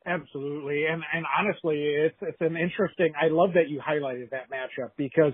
[0.05, 3.13] Absolutely, and and honestly, it's it's an interesting.
[3.21, 5.33] I love that you highlighted that matchup because,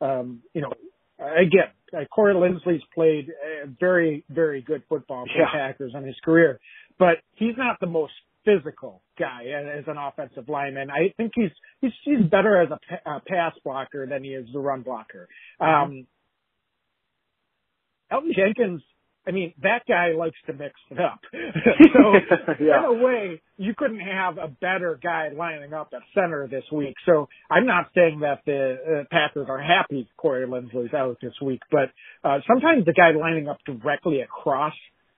[0.00, 0.72] um, you know,
[1.18, 5.52] again, uh, Corey Linsley's played uh, very, very good football for Yeah.
[5.52, 6.58] Packers in his career,
[6.98, 8.12] but he's not the most
[8.44, 9.44] physical guy
[9.78, 10.90] as an offensive lineman.
[10.90, 11.50] I think he's
[11.80, 15.28] he's he's better as a, a pass blocker than he is a run blocker.
[15.60, 16.06] Um,
[18.12, 18.82] Elgton Jenkins,
[19.26, 21.18] I mean, that guy likes to mix it up.
[21.32, 22.78] so Yeah.
[22.78, 26.94] in a way, you couldn't have a better guy lining up at center this week.
[27.04, 31.60] So I'm not saying that the uh, Packers are happy Corey Linsley's out this week,
[31.72, 31.90] but
[32.22, 34.74] uh, sometimes the guy lining up directly across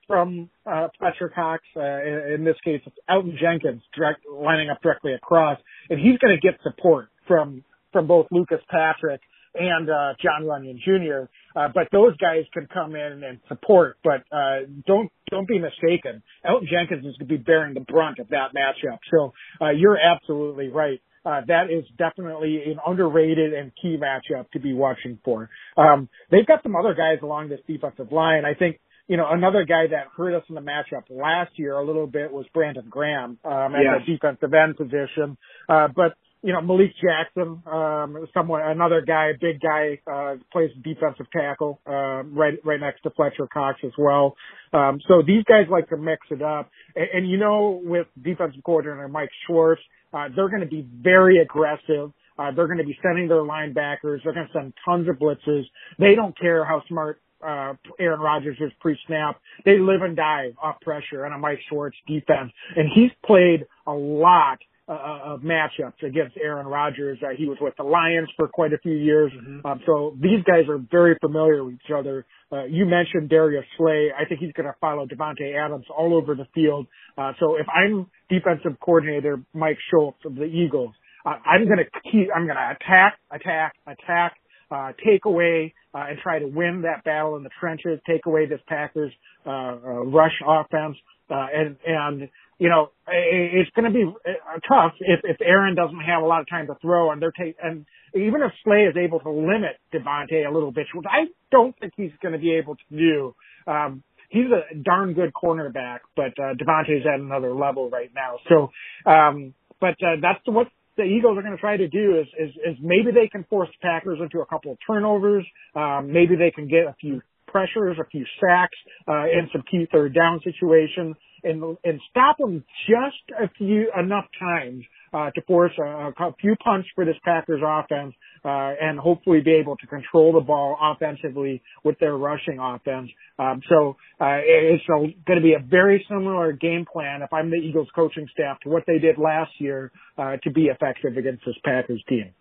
[0.09, 5.13] from uh, Fletcher Cox, uh, in, this case, it's Elgton Jenkins direct, lining up directly
[5.13, 5.59] across,
[5.91, 9.21] and he's going to get support from from both Lucas Patrick
[9.53, 11.29] and uh, John Runyan Jr.
[11.55, 13.97] Uh, but those guys can come in and support.
[14.03, 16.23] But uh, don't don't be mistaken.
[16.43, 18.97] Elton Jenkins is going to be bearing the brunt of that matchup.
[19.11, 21.01] So uh, you're absolutely right.
[21.23, 25.49] Uh, that is definitely an underrated and key matchup to be watching for.
[25.77, 28.45] Um, they've got some other guys along this defensive line.
[28.45, 28.79] I think
[29.09, 32.31] you know, another guy that hurt us in the matchup last year a little bit
[32.31, 34.01] was Brandon Graham um, at Yes.
[34.05, 35.35] the defensive end position.
[35.67, 41.25] Uh, but you know, Malik Jackson, um, someone, another guy, big guy, uh, plays defensive
[41.33, 44.37] tackle, uh, right, right next to Fletcher Cox as well.
[44.71, 46.69] Um, so these guys like to mix it up.
[46.95, 49.81] And, and you know, with defensive coordinator Mike Schwartz,
[50.13, 52.13] uh, they're going to be very aggressive.
[52.37, 54.23] Uh, they're going to be sending their linebackers.
[54.23, 55.63] They're going to send tons of blitzes.
[55.97, 59.39] They don't care how smart uh, Aaron Rodgers is pre-snap.
[59.65, 63.93] They live and die off pressure on a Mike Schwartz defense, and he's played a
[63.93, 67.19] lot uh, of matchups against Aaron Rodgers.
[67.21, 69.31] Uh, he was with the Lions for quite a few years,
[69.63, 72.25] um, so these guys are very familiar with each other.
[72.51, 74.09] Uh, you mentioned Darius Slay.
[74.17, 76.87] I think he's going to follow Davante Adams all over the field.
[77.17, 82.11] Uh, so if I'm defensive coordinator Mike Schultz of the Eagles, uh, I'm going to
[82.11, 82.29] keep.
[82.35, 84.33] I'm going to attack, attack, attack
[84.71, 88.45] uh, take away uh, and try to win that battle in the trenches, take away
[88.45, 89.11] this Packers
[89.45, 90.97] uh, uh, rush offense,
[91.29, 95.99] uh, and and you know it's going to be uh, tough if if Aaron doesn't
[95.99, 98.95] have a lot of time to throw, and they're take and even if Slay is
[98.97, 102.55] able to limit Davante a little bit, which I don't think he's going to be
[102.55, 103.35] able to do.
[103.67, 108.35] Um, He's a darn good cornerback, but uh, Davante's at another level right now.
[108.47, 108.69] So,
[109.09, 110.67] um, but uh, that's what
[110.99, 113.69] the Eagles are going to try to do is, is, is maybe they can force
[113.69, 115.45] the Packers into a couple of turnovers.
[115.73, 118.77] Um, maybe they can get a few pressures, a few sacks,
[119.07, 124.25] uh, in some key third down situations and, and stop them just a few, enough
[124.39, 124.83] times,
[125.13, 129.53] uh, to force a, a few punts for this Packers offense, uh, and hopefully be
[129.53, 133.09] able to control the ball offensively with their rushing offense.
[133.37, 137.57] Um, so, uh, it's going to be a very similar game plan if I'm the
[137.57, 141.55] Eagles coaching staff to what they did last year, uh, to be effective against this
[141.63, 142.33] Packers team.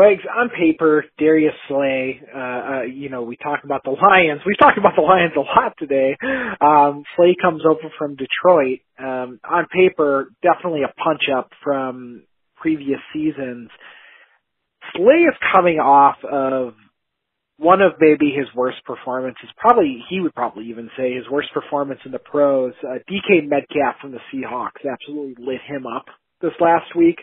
[0.00, 4.40] Wags, on paper, Darius Slay, uh, uh, you know, we talk about the Lions.
[4.46, 6.16] We've talked about the Lions a lot today.
[6.58, 8.80] Um, Slay comes over from Detroit.
[8.98, 12.22] Um, on paper, definitely a punch up from
[12.56, 13.68] previous seasons.
[14.96, 16.72] Slay is coming off of
[17.58, 19.50] one of maybe his worst performances.
[19.58, 22.72] Probably, he would probably even say his worst performance in the pros.
[22.82, 26.06] Uh, DK Metcalf from the Seahawks absolutely lit him up
[26.40, 27.18] this last week.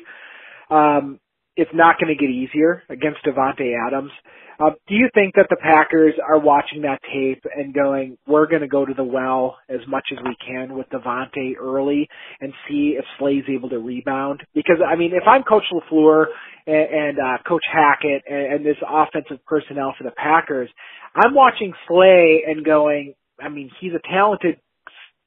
[0.69, 1.19] Um,
[1.57, 4.11] it's not going to get easier against Davante Adams.
[4.59, 8.61] Uh, do you think that the Packers are watching that tape and going, we're going
[8.61, 12.07] to go to the well as much as we can with Davante early
[12.41, 14.41] and see if Slay's able to rebound?
[14.55, 16.25] Because, I mean, if I'm Coach LaFleur
[16.65, 20.69] and, and uh, Coach Hackett and, and this offensive personnel for the Packers,
[21.15, 24.57] I'm watching Slay and going, I mean, he's a talented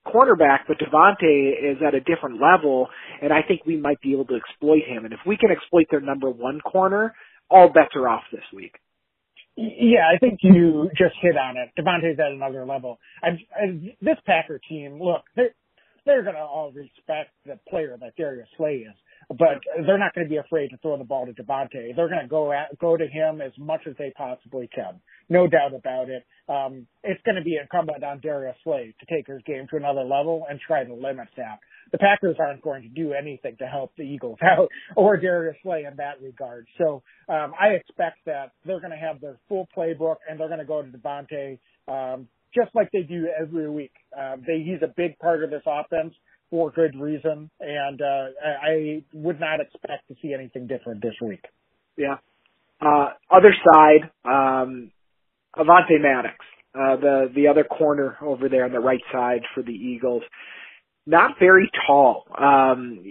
[0.07, 2.89] cornerback, but Davante is at a different level,
[3.23, 5.05] and I think we might be able to exploit him.
[5.05, 7.15] And if we can exploit their number one corner,
[7.51, 8.75] all bets are off this week.
[9.57, 11.71] Yeah, I think you just hit on it.
[11.79, 12.99] Davante's at another level.
[13.23, 15.55] I, I, this Packer team, look, they're,
[16.07, 18.95] they're going to all respect the player that Darius Slay is,
[19.39, 21.95] but they're not going to be afraid to throw the ball to Davante.
[21.95, 25.01] They're going to go at, go to him as much as they possibly can.
[25.29, 26.25] No doubt about it.
[26.49, 30.03] Um, it's going to be incumbent on Darius Slay to take his game to another
[30.03, 31.61] level and try to limit that.
[31.93, 35.85] The Packers aren't going to do anything to help the Eagles out or Darius Slay
[35.89, 36.67] in that regard.
[36.77, 40.59] So um, I expect that they're going to have their full playbook and they're going
[40.59, 43.93] to go to Davante um, just like they do every week.
[44.19, 46.15] Um, they, he's a big part of this offense
[46.51, 48.27] for good reason, and uh,
[48.63, 51.45] I, would not expect to see anything different this week.
[51.97, 52.17] Yeah.
[52.81, 54.91] Uh, other side, um,
[55.57, 56.35] Avonte Maddox,
[56.75, 60.23] uh, the, the other corner over there on the right side for the Eagles.
[61.07, 62.25] Not very tall.
[62.37, 63.03] Um,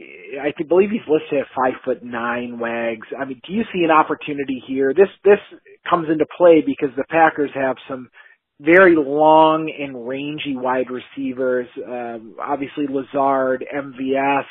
[0.41, 3.07] I believe he's listed at five foot nine wags.
[3.19, 4.93] I mean, do you see an opportunity here?
[4.93, 5.39] This, this
[5.89, 8.09] comes into play because the Packers have some
[8.59, 11.67] very long and rangy wide receivers.
[11.85, 14.45] Um, obviously, Lazard, MVS,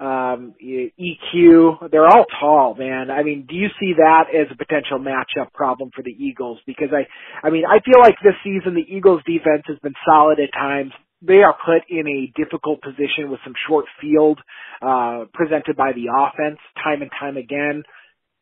[0.00, 3.10] um, EQ, they're all tall, man.
[3.10, 6.58] I mean, do you see that as a potential matchup problem for the Eagles?
[6.66, 7.06] Because I,
[7.46, 10.92] I mean, I feel like this season the Eagles defense has been solid at times.
[11.20, 14.40] They are put in a difficult position with some short field,
[14.80, 17.82] uh, presented by the offense time and time again.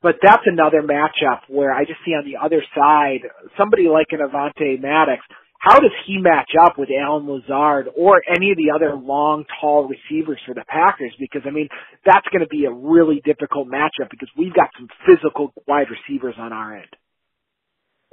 [0.01, 3.21] But that's another matchup where I just see on the other side,
[3.57, 5.23] somebody like an Avonte Maddox,
[5.59, 9.89] how does he match up with Allen Lazard or any of the other long, tall
[9.89, 11.13] receivers for the Packers?
[11.19, 11.69] Because I mean,
[12.07, 16.37] that's going to be a really difficult matchup because we've got some physical wide receivers
[16.39, 16.97] on our end.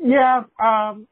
[0.03, 1.07] Yeah, um,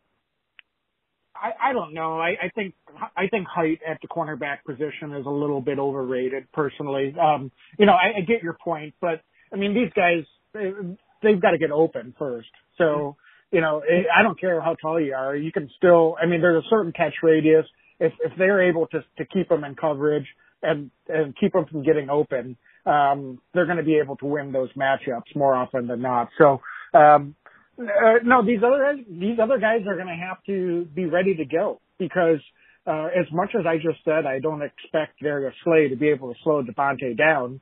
[1.35, 2.19] I, I don't know.
[2.19, 2.73] I, I think
[3.15, 7.15] I think height at the cornerback position is a little bit overrated, personally.
[7.19, 9.21] Um, you know, I, I get your point, but
[9.51, 12.49] I mean, these guys they've got to get open first.
[12.77, 13.15] So
[13.51, 16.17] you know, it, I don't care how tall you are, you can still.
[16.21, 17.65] I mean, there's a certain catch radius.
[17.99, 20.25] If if they're able to to keep them in coverage
[20.61, 24.51] and and keep them from getting open, um, they're going to be able to win
[24.51, 26.29] those matchups more often than not.
[26.37, 26.61] So.
[26.93, 27.35] Um,
[27.79, 31.45] uh, no, these other these other guys are going to have to be ready to
[31.45, 32.37] go because
[32.85, 36.31] uh, as much as I just said, I don't expect Darius Slay to be able
[36.31, 37.61] to slow Davante down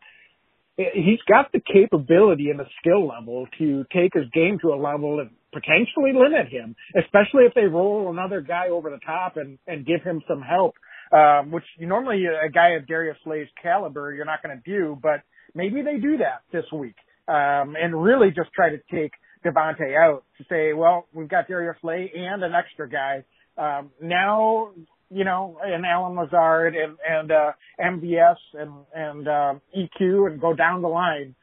[0.77, 5.19] he's got the capability and the skill level to take his game to a level
[5.19, 9.85] and potentially limit him, especially if they roll another guy over the top and, and
[9.85, 10.75] give him some help,
[11.11, 15.21] um, which normally a guy of Darius Slay's caliber you're not going to do, but
[15.53, 16.95] maybe they do that this week
[17.27, 19.11] um, and really just try to take
[19.45, 23.23] Davante out to say, well, we've got Darius Slay and an extra guy.
[23.57, 24.69] Um, now
[25.11, 30.53] you know, and Allen Lazard and and uh, MVS and and uh, EQ and go
[30.53, 31.35] down the line,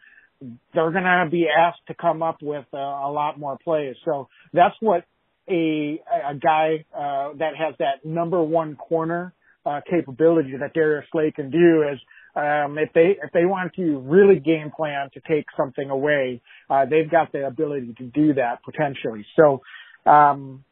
[0.74, 3.96] they're going to be asked to come up with uh, a lot more plays.
[4.04, 5.04] So that's what
[5.48, 6.00] a
[6.30, 9.34] a guy uh, that has that number one corner
[9.66, 11.98] uh, capability that Darius Slay can do is
[12.36, 16.40] um, if they if they want to really game plan to take something away,
[16.70, 19.26] uh, they've got the ability to do that potentially.
[19.36, 19.62] So,
[20.10, 20.64] um,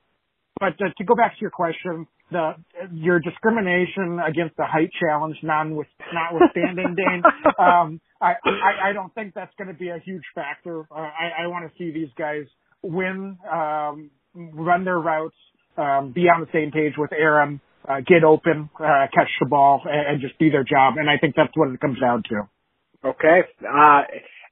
[0.58, 2.54] but uh, to go back to your question, the
[2.92, 5.70] your discrimination against the height challenge non
[6.12, 7.22] notwithstanding, Dane.
[7.58, 10.80] Um, I, I I don't think that's going to be a huge factor.
[10.90, 12.44] Uh, I I want to see these guys
[12.82, 15.36] win, um, run their routes,
[15.78, 19.82] um, be on the same page with Aaron, uh, get open, uh, catch the ball,
[19.84, 20.94] and, and just do their job.
[20.98, 23.08] And I think that's what it comes down to.
[23.08, 23.40] Okay.
[23.62, 24.02] Uh,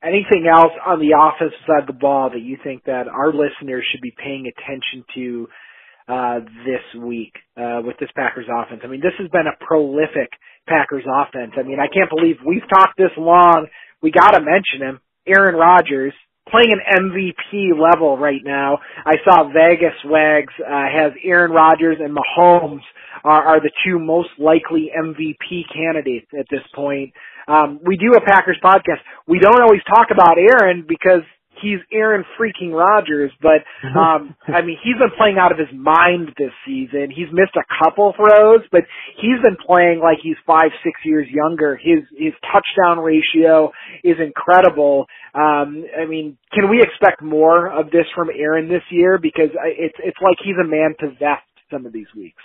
[0.02, 3.84] anything else on the offensive side of the ball that you think that our listeners
[3.90, 5.48] should be paying attention to
[6.08, 8.82] uh, this week uh, with this Packers offense.
[8.84, 10.30] I mean, this has been a prolific
[10.68, 11.52] Packers offense.
[11.56, 13.66] I mean, I can't believe we've talked this long.
[14.02, 16.12] We got to mention him, Aaron Rodgers,
[16.48, 18.78] playing an MVP level right now.
[19.04, 22.84] I saw Vegas Wags uh, has Aaron Rodgers and Mahomes
[23.24, 27.12] are, are the two most likely MVP candidates at this point.
[27.48, 29.00] Um, we do a Packers podcast.
[29.26, 31.22] We don't always talk about Aaron because
[31.64, 33.64] he's Aaron freaking Rodgers, but
[33.98, 37.08] um I mean he's been playing out of his mind this season.
[37.08, 38.82] He's missed a couple throws, but
[39.16, 41.76] he's been playing like he's five, six years younger.
[41.76, 43.72] His his touchdown ratio
[44.04, 45.06] is incredible.
[45.34, 49.18] Um I mean, can we expect more of this from Aaron this year?
[49.18, 52.42] Because it's it's like he's a man possessed some of these weeks.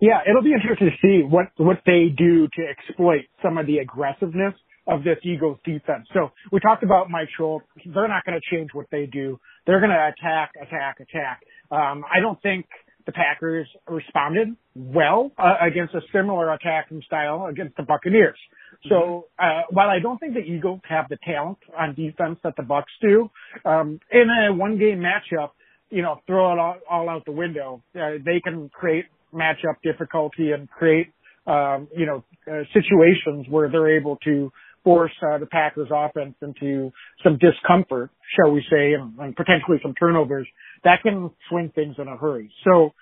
[0.00, 3.78] Yeah, it'll be interesting to see what what they do to exploit some of the
[3.78, 4.54] aggressiveness
[4.90, 6.06] of this Eagles defense.
[6.12, 7.64] So we talked about Mike Schultz.
[7.86, 9.38] They're not going to change what they do.
[9.66, 11.40] They're going to attack, attack, attack.
[11.70, 12.66] Um, I don't think
[13.06, 18.38] the Packers responded well uh, against a similar attacking style against the Buccaneers.
[18.88, 22.62] So uh, while I don't think the Eagles have the talent on defense that the
[22.62, 23.30] Bucks do,
[23.64, 25.50] um, in a one-game matchup,
[25.90, 27.82] you know, throw it all, all out the window.
[27.94, 31.08] Uh, they can create matchup difficulty and create,
[31.46, 34.50] um, you know, uh, situations where they're able to
[34.84, 36.90] force uh, the Packers offense into
[37.22, 40.46] some discomfort, shall we say, and, and potentially some turnovers,
[40.84, 42.50] that can swing things in a hurry.
[42.64, 42.92] So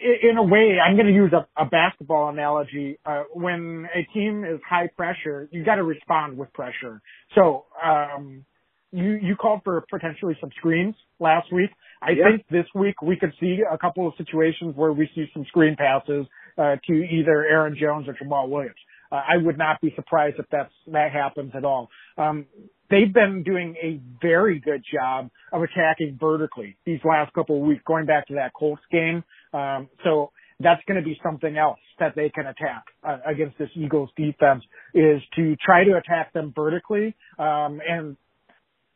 [0.00, 2.98] in a way, I'm going to use a, a basketball analogy.
[3.04, 7.02] Uh, when a team is high pressure, you got to respond with pressure.
[7.34, 8.44] So, um,
[8.92, 11.70] you, you called for potentially some screens last week.
[12.02, 12.24] I yeah.
[12.24, 15.76] think this week we could see a couple of situations where we see some screen
[15.76, 16.26] passes,
[16.58, 18.74] uh, to either Aaron Jones or Jamaal Williams.
[19.10, 21.88] Uh, I would not be surprised if that's, that happens at all.
[22.16, 22.46] Um,
[22.90, 27.82] they've been doing a very good job of attacking vertically these last couple of weeks,
[27.86, 29.24] going back to that Colts game.
[29.52, 30.30] Um, so
[30.60, 34.62] that's going to be something else that they can attack uh, against this Eagles defense
[34.94, 38.16] is to try to attack them vertically um, and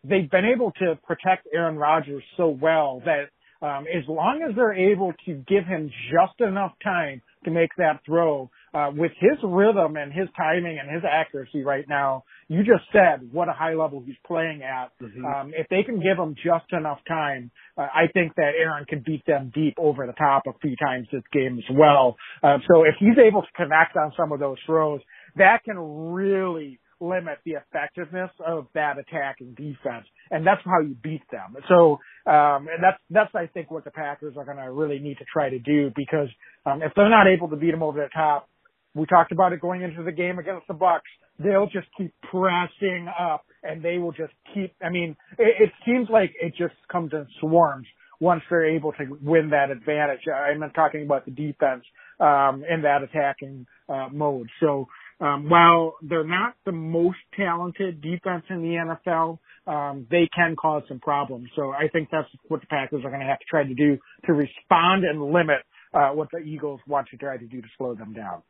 [0.04, 3.30] they've been able to protect Aaron Rodgers so well that
[3.66, 8.00] um, as long as they're able to give him just enough time to make that
[8.04, 12.82] throw, uh, with his rhythm and his timing and his accuracy right now, you just
[12.92, 14.90] said what a high level he's playing at.
[15.00, 15.24] Mm-hmm.
[15.24, 19.02] Um, if they can give him just enough time, uh, I think that Aaron can
[19.06, 22.16] beat them deep over the top a few times this game as well.
[22.42, 25.00] Uh, so if he's able to connect on some of those throws,
[25.36, 31.22] that can really limit the effectiveness of that attacking defense, and that's how you beat
[31.30, 31.56] them.
[31.68, 35.18] So, um, and that's that's I think what the Packers are going to really need
[35.18, 36.28] to try to do because
[36.66, 38.48] um, if they're not able to beat them over the top,
[38.94, 41.10] we talked about it going into the game against the Bucks.
[41.38, 44.72] They'll just keep pressing up, and they will just keep.
[44.82, 47.86] I mean, it, it seems like it just comes in swarms
[48.20, 50.20] once they're able to win that advantage.
[50.32, 51.84] I'm not talking about the defense
[52.20, 54.48] um, in that attacking uh, mode.
[54.60, 54.86] So
[55.20, 60.82] um, while they're not the most talented defense in the NFL, um, they can cause
[60.88, 61.48] some problems.
[61.56, 63.98] So I think that's what the Packers are going to have to try to do
[64.26, 65.58] to respond and limit
[65.92, 68.42] uh, what the Eagles want to try to do to slow them down.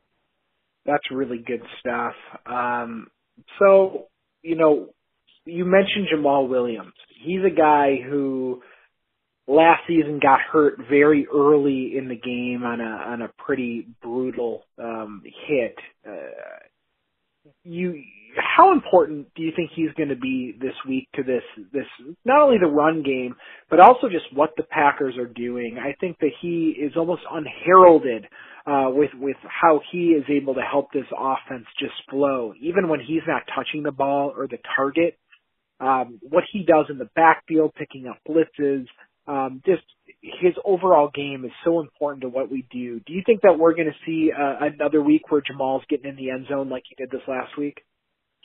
[0.87, 2.14] That's really good stuff.
[2.47, 3.09] Um,
[3.59, 4.09] so,
[4.43, 4.89] you know,
[5.45, 6.95] you mentioned Jamaal Williams.
[7.24, 8.62] He's a guy who
[9.47, 14.64] last season got hurt very early in the game on a on a pretty brutal
[14.78, 15.76] um hit.
[16.07, 18.03] Uh, you
[18.37, 21.85] how important do you think he's going to be this week to this this
[22.24, 23.37] not only the run game
[23.70, 25.78] but also just what the Packers are doing?
[25.78, 28.26] I think that he is almost unheralded
[28.67, 33.01] uh with with how he is able to help this offense just flow even when
[33.01, 35.19] he's not touching the ball or the target.
[35.81, 38.87] Um what he does in the backfield picking up blitzes,
[39.27, 39.83] um, just
[40.21, 43.01] his overall game is so important to what we do.
[43.01, 46.17] Do you think that we're going to see uh, another week where Jamaal's getting in
[46.17, 47.79] the end zone like he did this last week?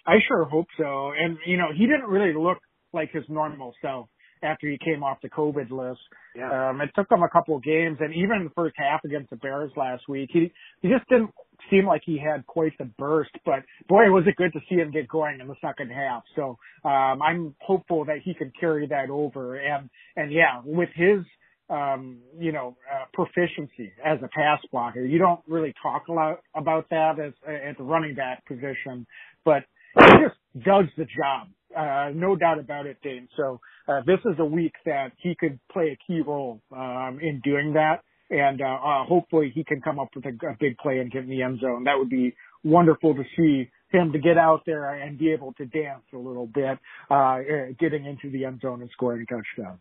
[0.05, 1.11] I sure hope so.
[1.11, 2.59] And you know, he didn't really look
[2.93, 4.09] like his normal self
[4.43, 6.01] after he came off the COVID list.
[6.35, 6.69] Yeah.
[6.69, 9.29] Um, it took him a couple of games, and even in the first half against
[9.29, 11.31] the Bears last week, he he just didn't
[11.69, 13.31] seem like he had quite the burst.
[13.45, 16.23] But boy, was it good to see him get going in the second half.
[16.35, 19.55] So um, I'm hopeful that he can carry that over.
[19.57, 21.25] And and yeah, with his
[21.69, 25.05] um, you know, uh, proficiency as a pass blocker.
[25.05, 29.05] You don't really talk a lot about that as at the running back position,
[29.45, 29.63] but
[29.99, 31.47] he just does the job.
[31.75, 33.27] Uh, no doubt about it, Dane.
[33.37, 33.59] So
[33.89, 37.73] uh, this is a week that he could play a key role um, in doing
[37.73, 41.11] that, and uh, uh, hopefully he can come up with a, a big play and
[41.11, 41.85] get in the end zone.
[41.85, 45.65] That would be wonderful to see him to get out there and be able to
[45.65, 46.77] dance a little bit,
[47.09, 47.39] uh,
[47.79, 49.79] getting into the end zone and scoring a touchdown.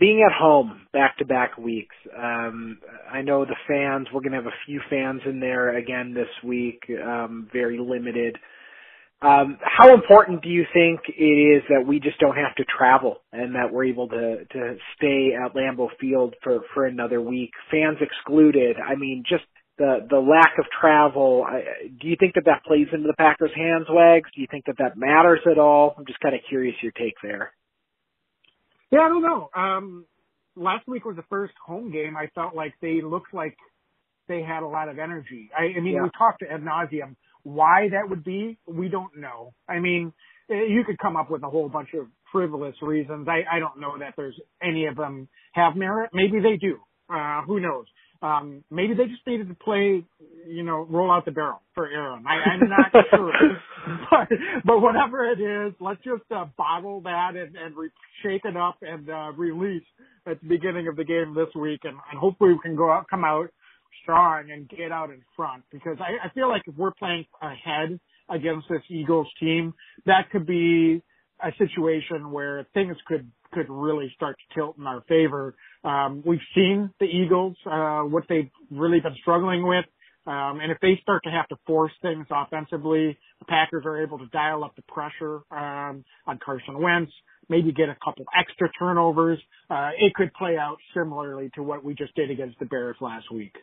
[0.00, 2.78] Being at home back to back weeks, um,
[3.08, 6.26] I know the fans, we're going to have a few fans in there again this
[6.42, 8.36] week, um, very limited.
[9.22, 13.18] Um, how important do you think it is that we just don't have to travel
[13.32, 17.98] and that we're able to to stay at Lambeau Field for for another week, fans
[18.00, 18.76] excluded?
[18.84, 19.44] I mean, just
[19.78, 21.44] the the lack of travel.
[21.48, 21.62] I,
[22.00, 24.28] do you think that that plays into the Packers' hands, Wags?
[24.34, 25.94] Do you think that that matters at all?
[25.96, 27.52] I'm just kind of curious your take there.
[28.90, 29.50] Yeah, I don't know.
[29.54, 30.04] Um,
[30.56, 32.16] last week was the first home game.
[32.16, 33.56] I felt like they looked like
[34.26, 35.48] they had a lot of energy.
[35.56, 36.02] I, I mean, yeah.
[36.02, 37.14] we talked to ad nauseum
[37.44, 39.52] why that would be, we don't know.
[39.68, 40.12] I mean,
[40.50, 43.26] eh, you could come up with a whole bunch of frivolous reasons.
[43.28, 46.10] I, I don't know that there's any of them have merit.
[46.12, 46.78] Maybe they do.
[47.12, 47.86] Uh, who knows?
[48.22, 50.04] Um, maybe they just needed to play,
[50.46, 52.24] you know, roll out the barrel for Aaron.
[52.24, 53.32] I, I'm not sure,
[54.10, 54.28] but,
[54.64, 57.90] but whatever it is, let's just uh, bottle that and, and re-
[58.22, 59.82] shake it up and uh, release
[60.24, 63.06] at the beginning of the game this week, and, and hopefully we can go out,
[63.10, 63.48] come out
[64.02, 67.98] strong and get out in front because I, I feel like if we're playing ahead
[68.28, 69.74] against this Eagles team,
[70.06, 71.02] that could be
[71.42, 75.54] a situation where things could could really start to tilt in our favor.
[75.84, 79.84] Um, we've seen the Eagles, uh, what they've really been struggling with.
[80.26, 84.18] Um, and if they start to have to force things offensively, the Packers are able
[84.18, 87.12] to dial up the pressure um, on Carson Wentz,
[87.48, 89.40] maybe get a couple extra turnovers.
[89.68, 93.30] Uh, it could play out similarly to what we just did against the Bears last
[93.32, 93.56] week.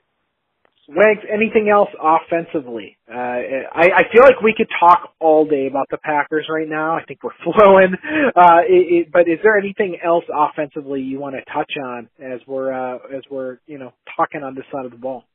[0.89, 2.97] Wags, anything else offensively?
[3.07, 6.95] Uh, I, I feel like we could talk all day about the Packers right now.
[6.95, 7.93] I think we're flowing.
[8.35, 12.39] Uh, it, it, but is there anything else offensively you want to touch on as
[12.47, 15.25] we're uh, as we're you know talking on this side of the ball?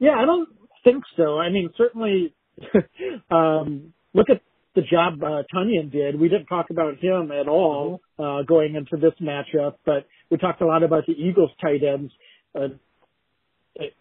[0.00, 0.48] Yeah, I don't
[0.82, 1.38] think so.
[1.38, 2.34] I mean, certainly,
[3.30, 4.42] um, look at
[4.74, 6.18] the job uh, Tonyan did.
[6.18, 10.62] We didn't talk about him at all uh, going into this matchup, but we talked
[10.62, 12.12] a lot about the Eagles tight ends.
[12.54, 12.68] Uh,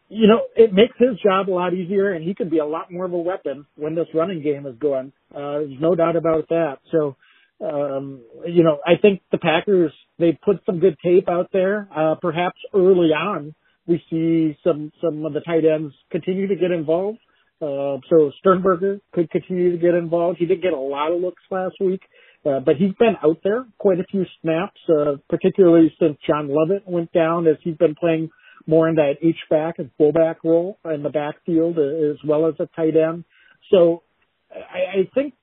[0.09, 2.91] you know, it makes his job a lot easier, and he can be a lot
[2.91, 5.11] more of a weapon when this running game is going.
[5.33, 6.77] Uh, there's no doubt about that.
[6.91, 7.15] So
[7.61, 11.87] um, you know, I think the Packers they put some good tape out there.
[11.95, 13.53] Uh, perhaps early on,
[13.87, 17.19] we see some some of the tight ends continue to get involved.
[17.61, 20.37] Uh, so Sternberger could continue to get involved.
[20.37, 22.01] He did get a lot of looks last week,
[22.45, 26.83] uh, but he's been out there quite a few snaps, uh, particularly since John Lovett
[26.85, 28.29] went down, as he's been playing
[28.67, 32.55] more in that H back and fullback role in the backfield uh, as well as
[32.59, 33.25] a tight end.
[33.71, 34.03] So
[34.51, 35.33] I, I think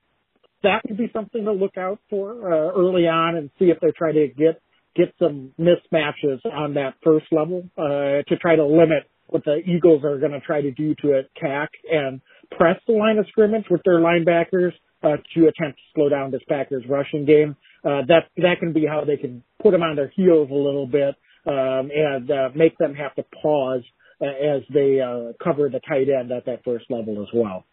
[0.63, 3.91] that could be something to look out for uh, early on and see if they
[3.97, 4.61] try to get
[4.95, 10.03] get some mismatches on that first level uh, to try to limit what the Eagles
[10.03, 12.21] are going to try to do to attack and
[12.51, 14.71] press the line of scrimmage with their linebackers
[15.01, 17.55] uh, to attempt to slow down this Packers rushing game.
[17.83, 20.87] Uh, that that can be how they can put them on their heels a little
[20.87, 21.15] bit
[21.45, 23.83] um, and uh, make them have to pause
[24.21, 27.65] uh, as they uh, cover the tight end at that first level as well.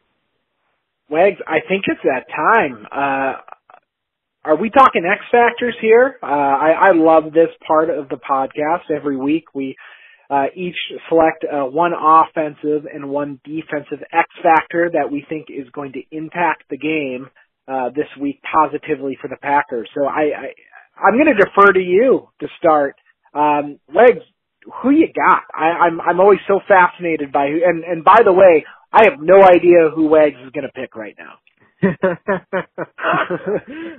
[1.08, 2.86] Wags, I think it's that time.
[2.90, 3.40] Uh,
[4.44, 6.18] are we talking X factors here?
[6.22, 8.90] Uh, I, I love this part of the podcast.
[8.94, 9.76] Every week we
[10.56, 10.76] each
[11.08, 16.64] select one offensive and one defensive X factor that we think is going to impact
[16.70, 17.28] the game
[17.94, 19.88] this week positively for the Packers.
[19.94, 20.54] So I, I
[21.00, 22.96] I'm going to defer to you to start.
[23.34, 24.24] Um, Legs,
[24.82, 25.42] who you got?
[25.54, 27.60] I, I'm I'm always so fascinated by who.
[27.64, 30.96] And and by the way, I have no idea who Wags is going to pick
[30.96, 31.38] right now.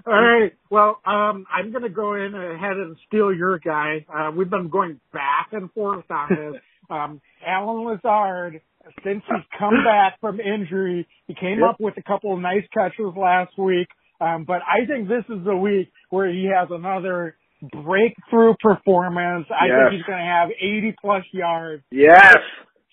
[0.06, 0.54] All right.
[0.70, 4.06] Well, um, I'm going to go in ahead and steal your guy.
[4.14, 6.62] Uh, we've been going back and forth on this.
[6.90, 8.60] Um, Allen Lazard,
[9.02, 11.70] since he's come back from injury, he came yep.
[11.70, 13.88] up with a couple of nice catches last week.
[14.20, 19.48] Um, but I think this is the week where he has another breakthrough performance.
[19.50, 19.76] I yes.
[19.78, 21.84] think he's going to have 80 plus yards.
[21.92, 22.38] Yes.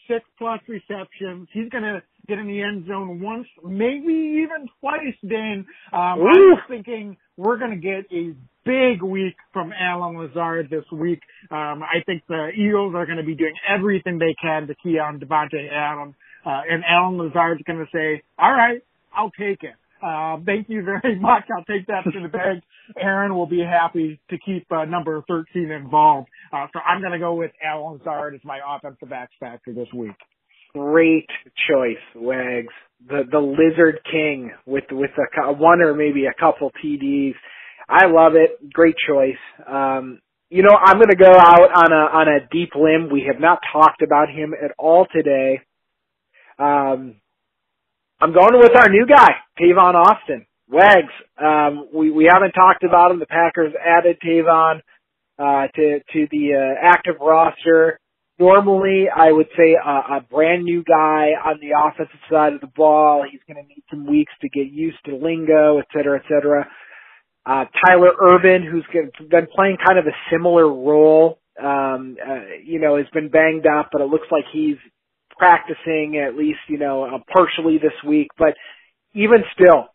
[0.07, 1.49] Six plus receptions.
[1.53, 5.67] He's going to get in the end zone once, maybe even twice, Dan.
[5.93, 10.85] Um, I was thinking we're going to get a big week from Allen Lazard this
[10.93, 11.21] week.
[11.51, 14.99] Um, I think the Eagles are going to be doing everything they can to key
[14.99, 16.15] on Davante Adams.
[16.45, 18.83] Uh, and Allen Lazard's going to say, all right,
[19.17, 19.75] I'll take it.
[20.03, 21.45] Uh, thank you very much.
[21.57, 22.63] I'll take that to the bank.
[23.01, 26.29] Aaron will be happy to keep uh, number 13 involved.
[26.53, 29.89] Uh, so I'm going to go with Allen Lazard as my offensive X factor this
[29.95, 30.17] week.
[30.75, 31.29] Great
[31.69, 32.73] choice, Wags.
[33.09, 37.35] The the Lizard King with with a one or maybe a couple TDs.
[37.89, 38.73] I love it.
[38.73, 39.39] Great choice.
[39.67, 40.21] Um,
[40.51, 43.09] you know, I'm going to go out on a on a deep limb.
[43.11, 45.61] We have not talked about him at all today.
[46.59, 47.17] Um,
[48.21, 50.45] I'm going with our new guy, Tavon Austin.
[50.69, 51.13] Wags.
[51.41, 53.21] Um, we we haven't talked about him.
[53.21, 54.81] The Packers added Tavon
[55.39, 57.99] uh, to to the uh, active roster.
[58.41, 62.71] Normally, I would say a, a brand new guy on the offensive side of the
[62.77, 63.25] ball.
[63.29, 66.69] He's going to need some weeks to get used to lingo, et cetera, et cetera.
[67.47, 72.97] Uh, Tyler Ervin, who's been playing kind of a similar role, um, uh, you know,
[72.97, 74.77] has been banged up, but it looks like he's
[75.39, 78.29] practicing at least, you know, uh, partially this week.
[78.37, 78.55] But
[79.15, 79.89] even still,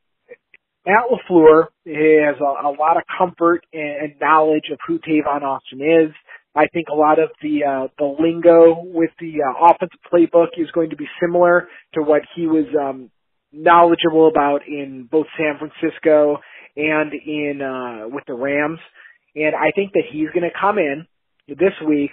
[0.85, 5.81] Matt LaFleur has a, a lot of comfort and, and knowledge of who Tavon Austin
[5.81, 6.13] is.
[6.55, 10.69] I think a lot of the uh, the lingo with the uh, offensive playbook is
[10.71, 13.09] going to be similar to what he was um,
[13.51, 16.37] knowledgeable about in both San Francisco
[16.75, 18.79] and in uh, with the Rams.
[19.35, 21.07] And I think that he's going to come in
[21.47, 22.11] this week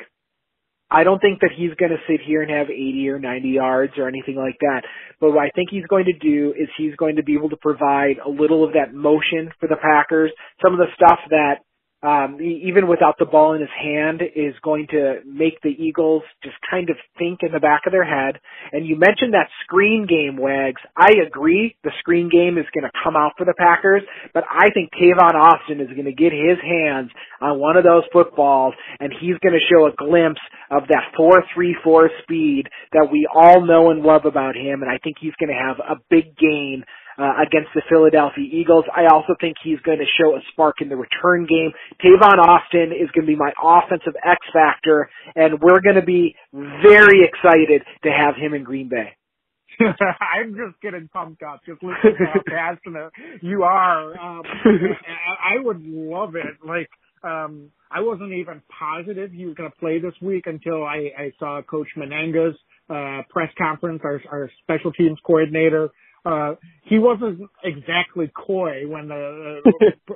[0.91, 3.93] I don't think that he's going to sit here and have 80 or 90 yards
[3.97, 4.83] or anything like that.
[5.21, 7.57] But what I think he's going to do is he's going to be able to
[7.57, 10.33] provide a little of that motion for the Packers,
[10.63, 11.63] some of the stuff that
[12.03, 16.57] um, even without the ball in his hand, is going to make the Eagles just
[16.71, 18.41] kind of think in the back of their head.
[18.73, 20.81] And you mentioned that screen game, Wags.
[20.97, 24.71] I agree the screen game is going to come out for the Packers, but I
[24.71, 29.13] think Tavon Austin is going to get his hands on one of those footballs, and
[29.21, 30.41] he's going to show a glimpse
[30.71, 35.17] of that 4-3-4 speed that we all know and love about him, and I think
[35.21, 36.85] he's going to have a big gain
[37.21, 38.87] uh, against the Philadelphia Eagles.
[38.89, 41.73] I also think he's going to show a spark in the return game.
[42.01, 46.35] Tavon Austin is going to be my offensive X factor, and we're going to be
[46.53, 49.17] very excited to have him in Green Bay.
[49.81, 53.13] I'm just getting pumped up just listening to how passionate
[53.43, 54.19] you are.
[54.19, 56.67] Um, I would love it.
[56.67, 56.89] Like,
[57.23, 61.33] um, I wasn't even positive he was going to play this week until I, I
[61.39, 62.57] saw Coach Mennenga's
[62.89, 65.91] uh, press conference, our, our special teams coordinator,
[66.25, 70.15] uh, he wasn't exactly coy when the uh,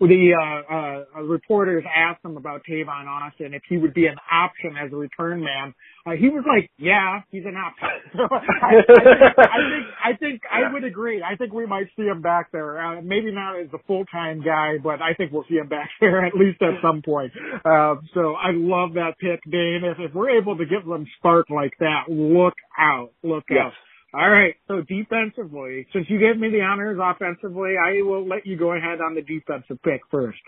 [0.00, 4.74] the uh, uh, reporters asked him about Tavon Austin if he would be an option
[4.76, 5.74] as a return man.
[6.06, 10.16] Uh, he was like, "Yeah, he's an option." So I, I, think, I think I
[10.18, 11.22] think I would agree.
[11.22, 12.80] I think we might see him back there.
[12.80, 15.90] Uh, maybe not as a full time guy, but I think we'll see him back
[16.00, 17.32] there at least at some point.
[17.64, 19.82] Uh, so I love that pick, Dane.
[19.84, 23.66] If, if we're able to get them spark like that, look out, look yes.
[23.66, 23.72] out.
[24.16, 24.54] All right.
[24.66, 29.00] So defensively, since you gave me the honors offensively, I will let you go ahead
[29.02, 30.38] on the defensive pick first.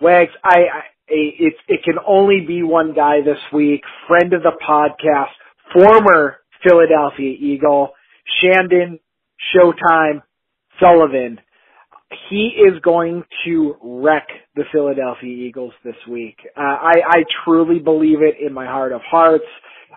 [0.00, 3.80] Wags, I, I it it can only be one guy this week.
[4.06, 5.32] Friend of the podcast,
[5.74, 7.90] former Philadelphia Eagle,
[8.40, 9.00] Chandon
[9.54, 10.22] Showtime
[10.80, 11.40] Sullivan.
[12.30, 16.36] He is going to wreck the Philadelphia Eagles this week.
[16.56, 19.44] Uh, I, I truly believe it in my heart of hearts.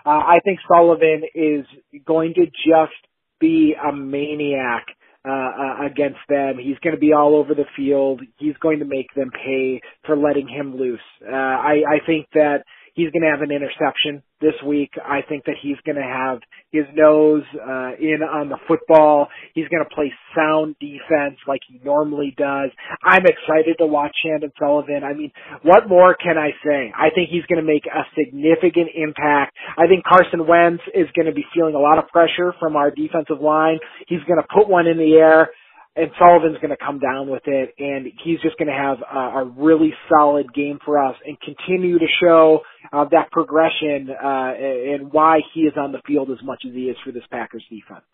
[0.03, 1.65] Uh, I think Sullivan is
[2.05, 2.93] going to just
[3.39, 4.85] be a maniac
[5.27, 6.57] uh, uh, against them.
[6.57, 8.21] He's going to be all over the field.
[8.37, 10.99] He's going to make them pay for letting him loose.
[11.25, 12.63] Uh, I, I think that
[12.99, 14.91] he's going to have an interception this week.
[14.99, 16.39] I think that he's going to have
[16.71, 19.27] his nose uh, in on the football.
[19.55, 22.71] He's going to play sound defense like he normally does.
[23.03, 25.03] I'm excited to watch Chandon Sullivan.
[25.03, 25.31] I mean,
[25.63, 26.91] what more can I say?
[26.91, 29.55] I think he's going to make a significant impact.
[29.77, 32.91] I think Carson Wentz is going to be feeling a lot of pressure from our
[32.91, 33.79] defensive line.
[34.07, 35.49] He's going to put one in the air
[35.95, 39.39] and Sullivan's going to come down with it, and he's just going to have a,
[39.39, 42.59] a really solid game for us and continue to show
[42.93, 46.83] uh, that progression uh, and why he is on the field as much as he
[46.83, 48.05] is for this Packers defense.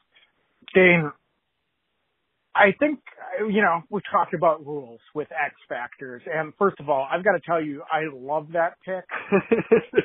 [0.74, 1.12] Dane,
[2.56, 3.00] I think
[3.40, 7.34] you know we talked about rules with X factors, and first of all, I've got
[7.34, 9.04] to tell you, I love that pick,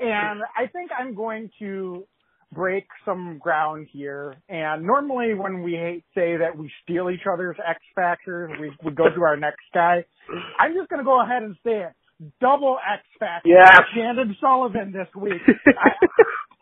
[0.00, 2.06] and I think I'm going to
[2.52, 4.34] break some ground here.
[4.48, 9.04] And normally when we say that we steal each other's X factors, we, we go
[9.14, 10.04] to our next guy.
[10.60, 11.92] I'm just going to go ahead and say it.
[12.40, 13.48] Double X factor.
[13.48, 13.68] Yeah.
[13.94, 15.42] Chandon Sullivan this week.
[15.66, 15.90] I,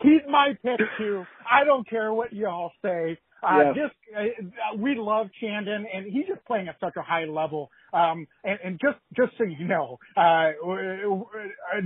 [0.00, 1.24] he's my pick too.
[1.50, 3.18] I don't care what y'all say.
[3.42, 7.70] Uh, just, uh, we love Chandon and he's just playing at such a high level.
[7.92, 10.50] Um, and, and just, just so you know, uh,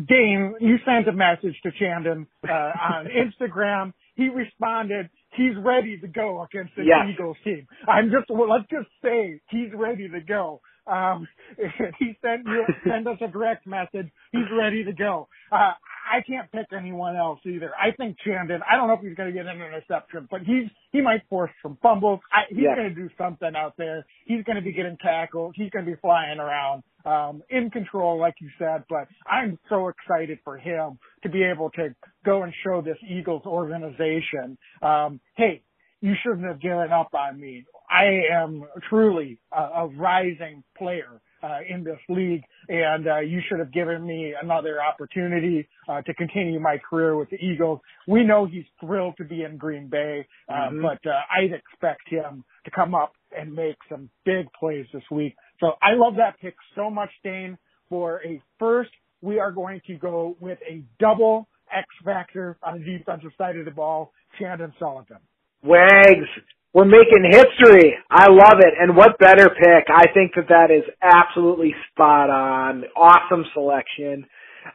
[0.08, 3.06] Dane, you sent a message to Chandon, uh, on
[3.40, 3.92] Instagram.
[4.16, 7.06] He responded, he's ready to go against the yes.
[7.12, 7.66] Eagles team.
[7.88, 10.60] I'm just, well, let's just say he's ready to go.
[10.86, 11.26] Um,
[11.98, 14.10] he sent you, send us a direct message.
[14.32, 15.28] He's ready to go.
[15.50, 15.72] Uh,
[16.04, 17.72] I can't pick anyone else either.
[17.80, 20.68] I think Chandon, I don't know if he's going to get an interception, but he's,
[20.92, 22.20] he might force some fumbles.
[22.32, 22.76] I, he's yes.
[22.76, 24.06] going to do something out there.
[24.26, 25.54] He's going to be getting tackled.
[25.56, 29.88] He's going to be flying around, um, in control, like you said, but I'm so
[29.88, 31.94] excited for him to be able to
[32.24, 35.62] go and show this Eagles organization, um, hey,
[36.00, 37.64] you shouldn't have given up on me.
[37.90, 43.58] I am truly a, a rising player uh, in this league, and uh, you should
[43.58, 47.80] have given me another opportunity uh, to continue my career with the Eagles.
[48.08, 50.82] We know he's thrilled to be in Green Bay, uh, mm-hmm.
[50.82, 55.34] but uh, I'd expect him to come up and make some big plays this week.
[55.60, 57.58] So I love that pick so much, Dane.
[57.90, 58.90] For a first,
[59.20, 63.66] we are going to go with a double X factor on the defensive side of
[63.66, 65.18] the ball, Chandon Sullivan.
[65.62, 66.28] Wags,
[66.74, 67.94] we're making history.
[68.10, 68.74] I love it.
[68.78, 69.86] And what better pick?
[69.88, 72.84] I think that that is absolutely spot on.
[72.96, 74.26] Awesome selection.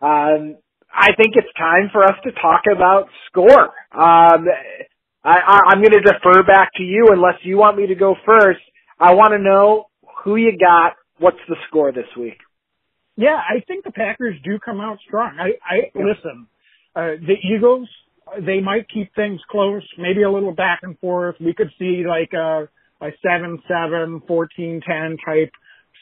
[0.01, 0.55] Um,
[0.91, 3.65] I think it's time for us to talk about score.
[3.91, 4.47] Um,
[5.23, 8.15] I, I, I'm going to defer back to you unless you want me to go
[8.25, 8.61] first.
[8.97, 9.87] I want to know
[10.23, 10.93] who you got.
[11.19, 12.37] What's the score this week?
[13.17, 15.37] Yeah, I think the Packers do come out strong.
[15.37, 16.47] I, I listen.
[16.95, 17.89] Uh, the Eagles
[18.37, 21.35] they might keep things close, maybe a little back and forth.
[21.39, 22.69] We could see like a,
[23.01, 25.51] a 7-7, 14-10 type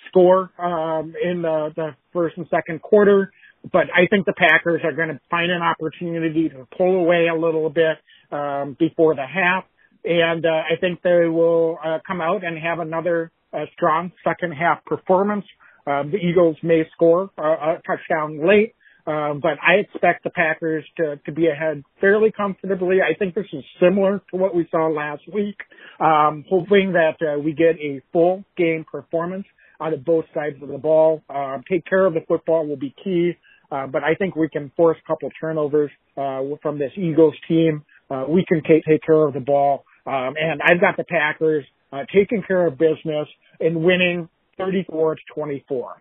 [0.08, 3.32] score, um, in the, the first and second quarter.
[3.72, 7.36] But I think the Packers are going to find an opportunity to pull away a
[7.36, 7.98] little bit,
[8.32, 9.66] um, before the half.
[10.06, 14.52] And, uh, I think they will, uh, come out and have another, uh, strong second
[14.54, 15.46] half performance.
[15.86, 18.76] Um, the Eagles may score a, a touchdown late,
[19.08, 22.98] um, but I expect the Packers to, to be ahead fairly comfortably.
[23.02, 25.56] I think this is similar to what we saw last week.
[26.00, 29.46] Um, hoping that uh, we get a full game performance
[29.80, 31.24] out of both sides of the ball.
[31.30, 33.38] Uh, take care of the football will be key.
[33.72, 37.84] Uh, but I think we can force a couple turnovers, uh, from this Eagles team.
[38.10, 39.86] Uh, we can take, take care of the ball.
[40.06, 43.28] Um, and I've got the Packers, uh, taking care of business
[43.60, 45.96] and winning 34 to 24.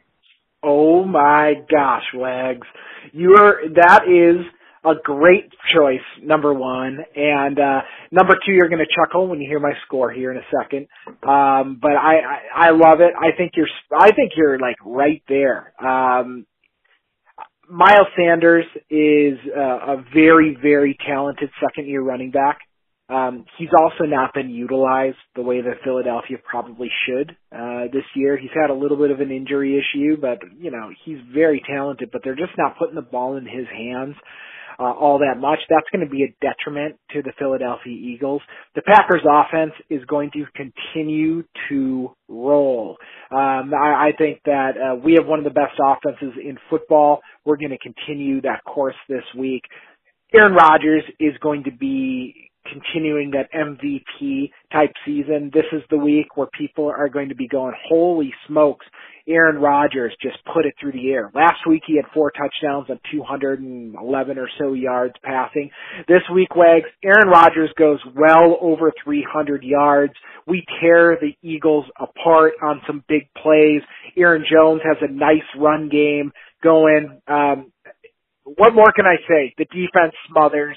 [0.66, 2.66] Oh my gosh, Wags.
[3.12, 4.44] You're, that is
[4.84, 6.98] a great choice, number one.
[7.14, 10.38] And uh number two, you're going to chuckle when you hear my score here in
[10.38, 10.86] a second.
[11.28, 13.12] Um, but I, I I love it.
[13.18, 15.72] I think you're I think you're like right there.
[15.84, 16.46] Um,
[17.68, 19.60] Miles Sanders is uh,
[19.94, 22.58] a very very talented second year running back.
[23.08, 28.36] Um, he's also not been utilized the way that Philadelphia probably should uh, this year.
[28.36, 32.10] He's had a little bit of an injury issue, but you know he's very talented.
[32.12, 34.16] But they're just not putting the ball in his hands
[34.78, 35.58] uh, all that much.
[35.68, 38.42] That's going to be a detriment to the Philadelphia Eagles.
[38.74, 42.96] The Packers offense is going to continue to roll.
[43.30, 47.20] Um, I, I think that uh, we have one of the best offenses in football.
[47.44, 49.62] We're going to continue that course this week.
[50.34, 55.50] Aaron Rodgers is going to be continuing that MVP type season.
[55.52, 58.86] This is the week where people are going to be going, holy smokes,
[59.28, 61.30] Aaron Rodgers just put it through the air.
[61.34, 65.70] Last week he had four touchdowns on 211 or so yards passing.
[66.06, 70.14] This week, Wags, Aaron Rodgers goes well over 300 yards.
[70.46, 73.82] We tear the Eagles apart on some big plays.
[74.16, 77.20] Aaron Jones has a nice run game going.
[77.26, 77.72] Um,
[78.44, 79.54] what more can I say?
[79.58, 80.76] The defense smothers.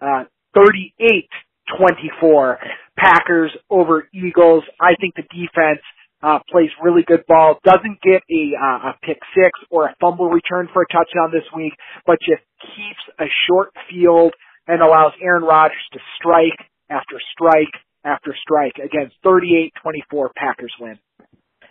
[0.00, 0.24] Uh,
[0.56, 2.56] 38-24
[2.96, 4.64] Packers over Eagles.
[4.80, 5.80] I think the defense
[6.22, 10.28] uh, plays really good ball, doesn't get a, uh, a pick six or a fumble
[10.28, 11.72] return for a touchdown this week,
[12.06, 14.34] but just keeps a short field
[14.66, 17.72] and allows Aaron Rodgers to strike after strike
[18.04, 20.98] after strike Again, 38-24 Packers win.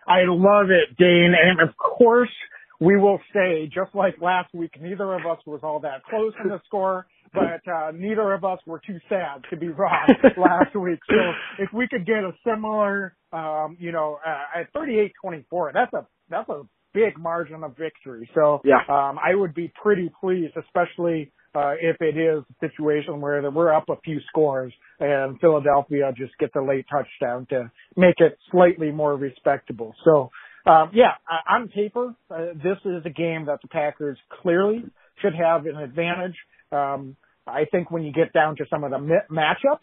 [0.07, 1.35] I love it, Dane.
[1.39, 2.31] And of course,
[2.79, 6.49] we will say, just like last week, neither of us was all that close in
[6.49, 10.07] the score but uh, neither of us were too sad to be wrong
[10.37, 10.99] last week.
[11.07, 11.15] So
[11.59, 16.49] if we could get a similar, um, you know, uh, at 38-24, that's a that's
[16.49, 16.63] a
[16.93, 18.29] big margin of victory.
[18.33, 18.79] So yeah.
[18.89, 23.73] um, I would be pretty pleased, especially uh, if it is a situation where we're
[23.73, 28.91] up a few scores and Philadelphia just get the late touchdown to make it slightly
[28.91, 29.93] more respectable.
[30.03, 30.29] So,
[30.65, 31.13] um, yeah,
[31.49, 34.83] on paper, uh, this is a game that the Packers clearly
[35.21, 36.35] should have an advantage.
[36.71, 37.15] Um,
[37.47, 38.97] I think when you get down to some of the
[39.31, 39.77] matchups,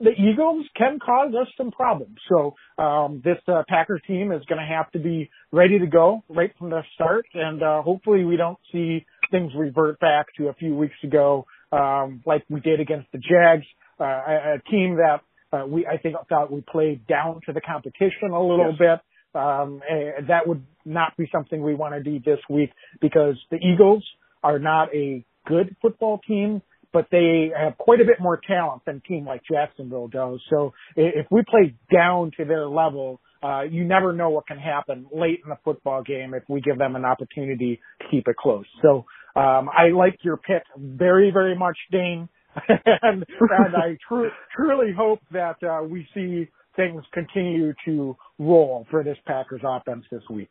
[0.00, 2.16] the Eagles can cause us some problems.
[2.28, 6.24] So um, this uh, Packers team is going to have to be ready to go
[6.28, 10.54] right from the start, and uh, hopefully we don't see things revert back to a
[10.54, 13.66] few weeks ago, um, like we did against the Jags,
[14.00, 15.20] uh, a, a team that
[15.52, 18.78] uh, we I think thought we played down to the competition a little yes.
[18.78, 19.00] bit.
[19.34, 22.70] Um, and that would not be something we want to do this week
[23.00, 24.04] because the Eagles
[24.42, 26.62] are not a good football team,
[26.92, 30.40] but they have quite a bit more talent than a team like Jacksonville does.
[30.50, 35.06] So if we play down to their level, uh, you never know what can happen
[35.12, 38.66] late in the football game if we give them an opportunity to keep it close.
[38.82, 42.28] So um, I like your pick very, very much, Dane,
[42.68, 49.02] and, and I tr- truly hope that uh, we see things continue to roll for
[49.04, 50.50] this Packers offense this week.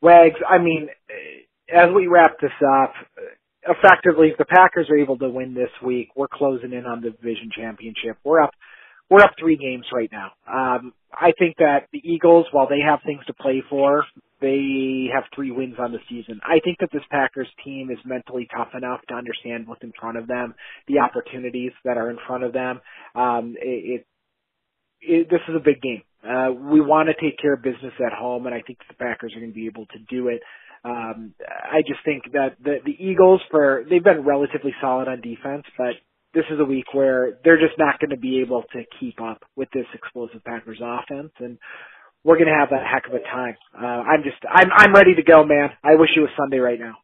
[0.00, 0.88] Wags, I mean,
[1.72, 2.50] as we wrap this
[2.82, 2.94] up,
[3.66, 7.10] effectively, if the Packers are able to win this week, we're closing in on the
[7.10, 8.18] division championship.
[8.24, 8.50] We're up,
[9.08, 10.32] we're up three games right now.
[10.46, 14.04] Um, I think that the Eagles, while they have things to play for,
[14.40, 16.40] they have three wins on the season.
[16.42, 20.18] I think that this Packers team is mentally tough enough to understand what's in front
[20.18, 20.54] of them,
[20.88, 22.80] the opportunities that are in front of them.
[23.14, 24.06] Um, it, it,
[25.00, 26.02] it this is a big game.
[26.22, 29.32] Uh, we want to take care of business at home, and I think the Packers
[29.34, 30.42] are going to be able to do it.
[30.84, 35.64] Um, I just think that the, the Eagles, for they've been relatively solid on defense,
[35.78, 35.94] but
[36.34, 39.42] this is a week where they're just not going to be able to keep up
[39.56, 41.58] with this explosive Packers offense, and
[42.24, 43.56] we're going to have a heck of a time.
[43.74, 45.70] Uh, I'm just, I'm, I'm ready to go, man.
[45.84, 46.96] I wish it was Sunday right now.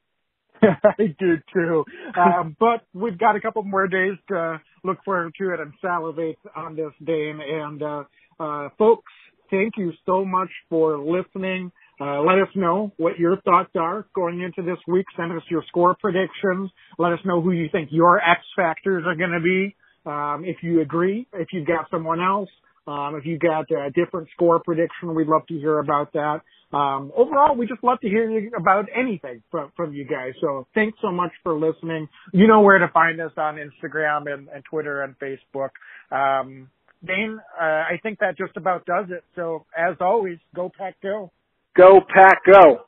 [0.62, 1.84] I do too.
[2.16, 6.38] Um, but we've got a couple more days to look forward to it and salivate
[6.56, 6.92] on this.
[7.06, 8.04] And, and uh,
[8.40, 9.12] uh, folks,
[9.50, 11.72] thank you so much for listening.
[12.00, 15.06] Uh, let us know what your thoughts are going into this week.
[15.16, 16.70] Send us your score predictions.
[16.98, 19.74] Let us know who you think your X factors are going to be.
[20.06, 22.48] Um, if you agree, if you've got someone else,
[22.86, 26.40] um, if you've got a different score prediction, we'd love to hear about that.
[26.72, 30.34] Um, overall, we just love to hear about anything from, from you guys.
[30.40, 32.08] So thanks so much for listening.
[32.32, 35.70] You know where to find us on Instagram and, and Twitter and Facebook.
[36.10, 36.68] Um,
[37.06, 39.24] Dane, uh, I think that just about does it.
[39.36, 41.30] So as always, go pack go.
[41.76, 42.87] Go Pack Go!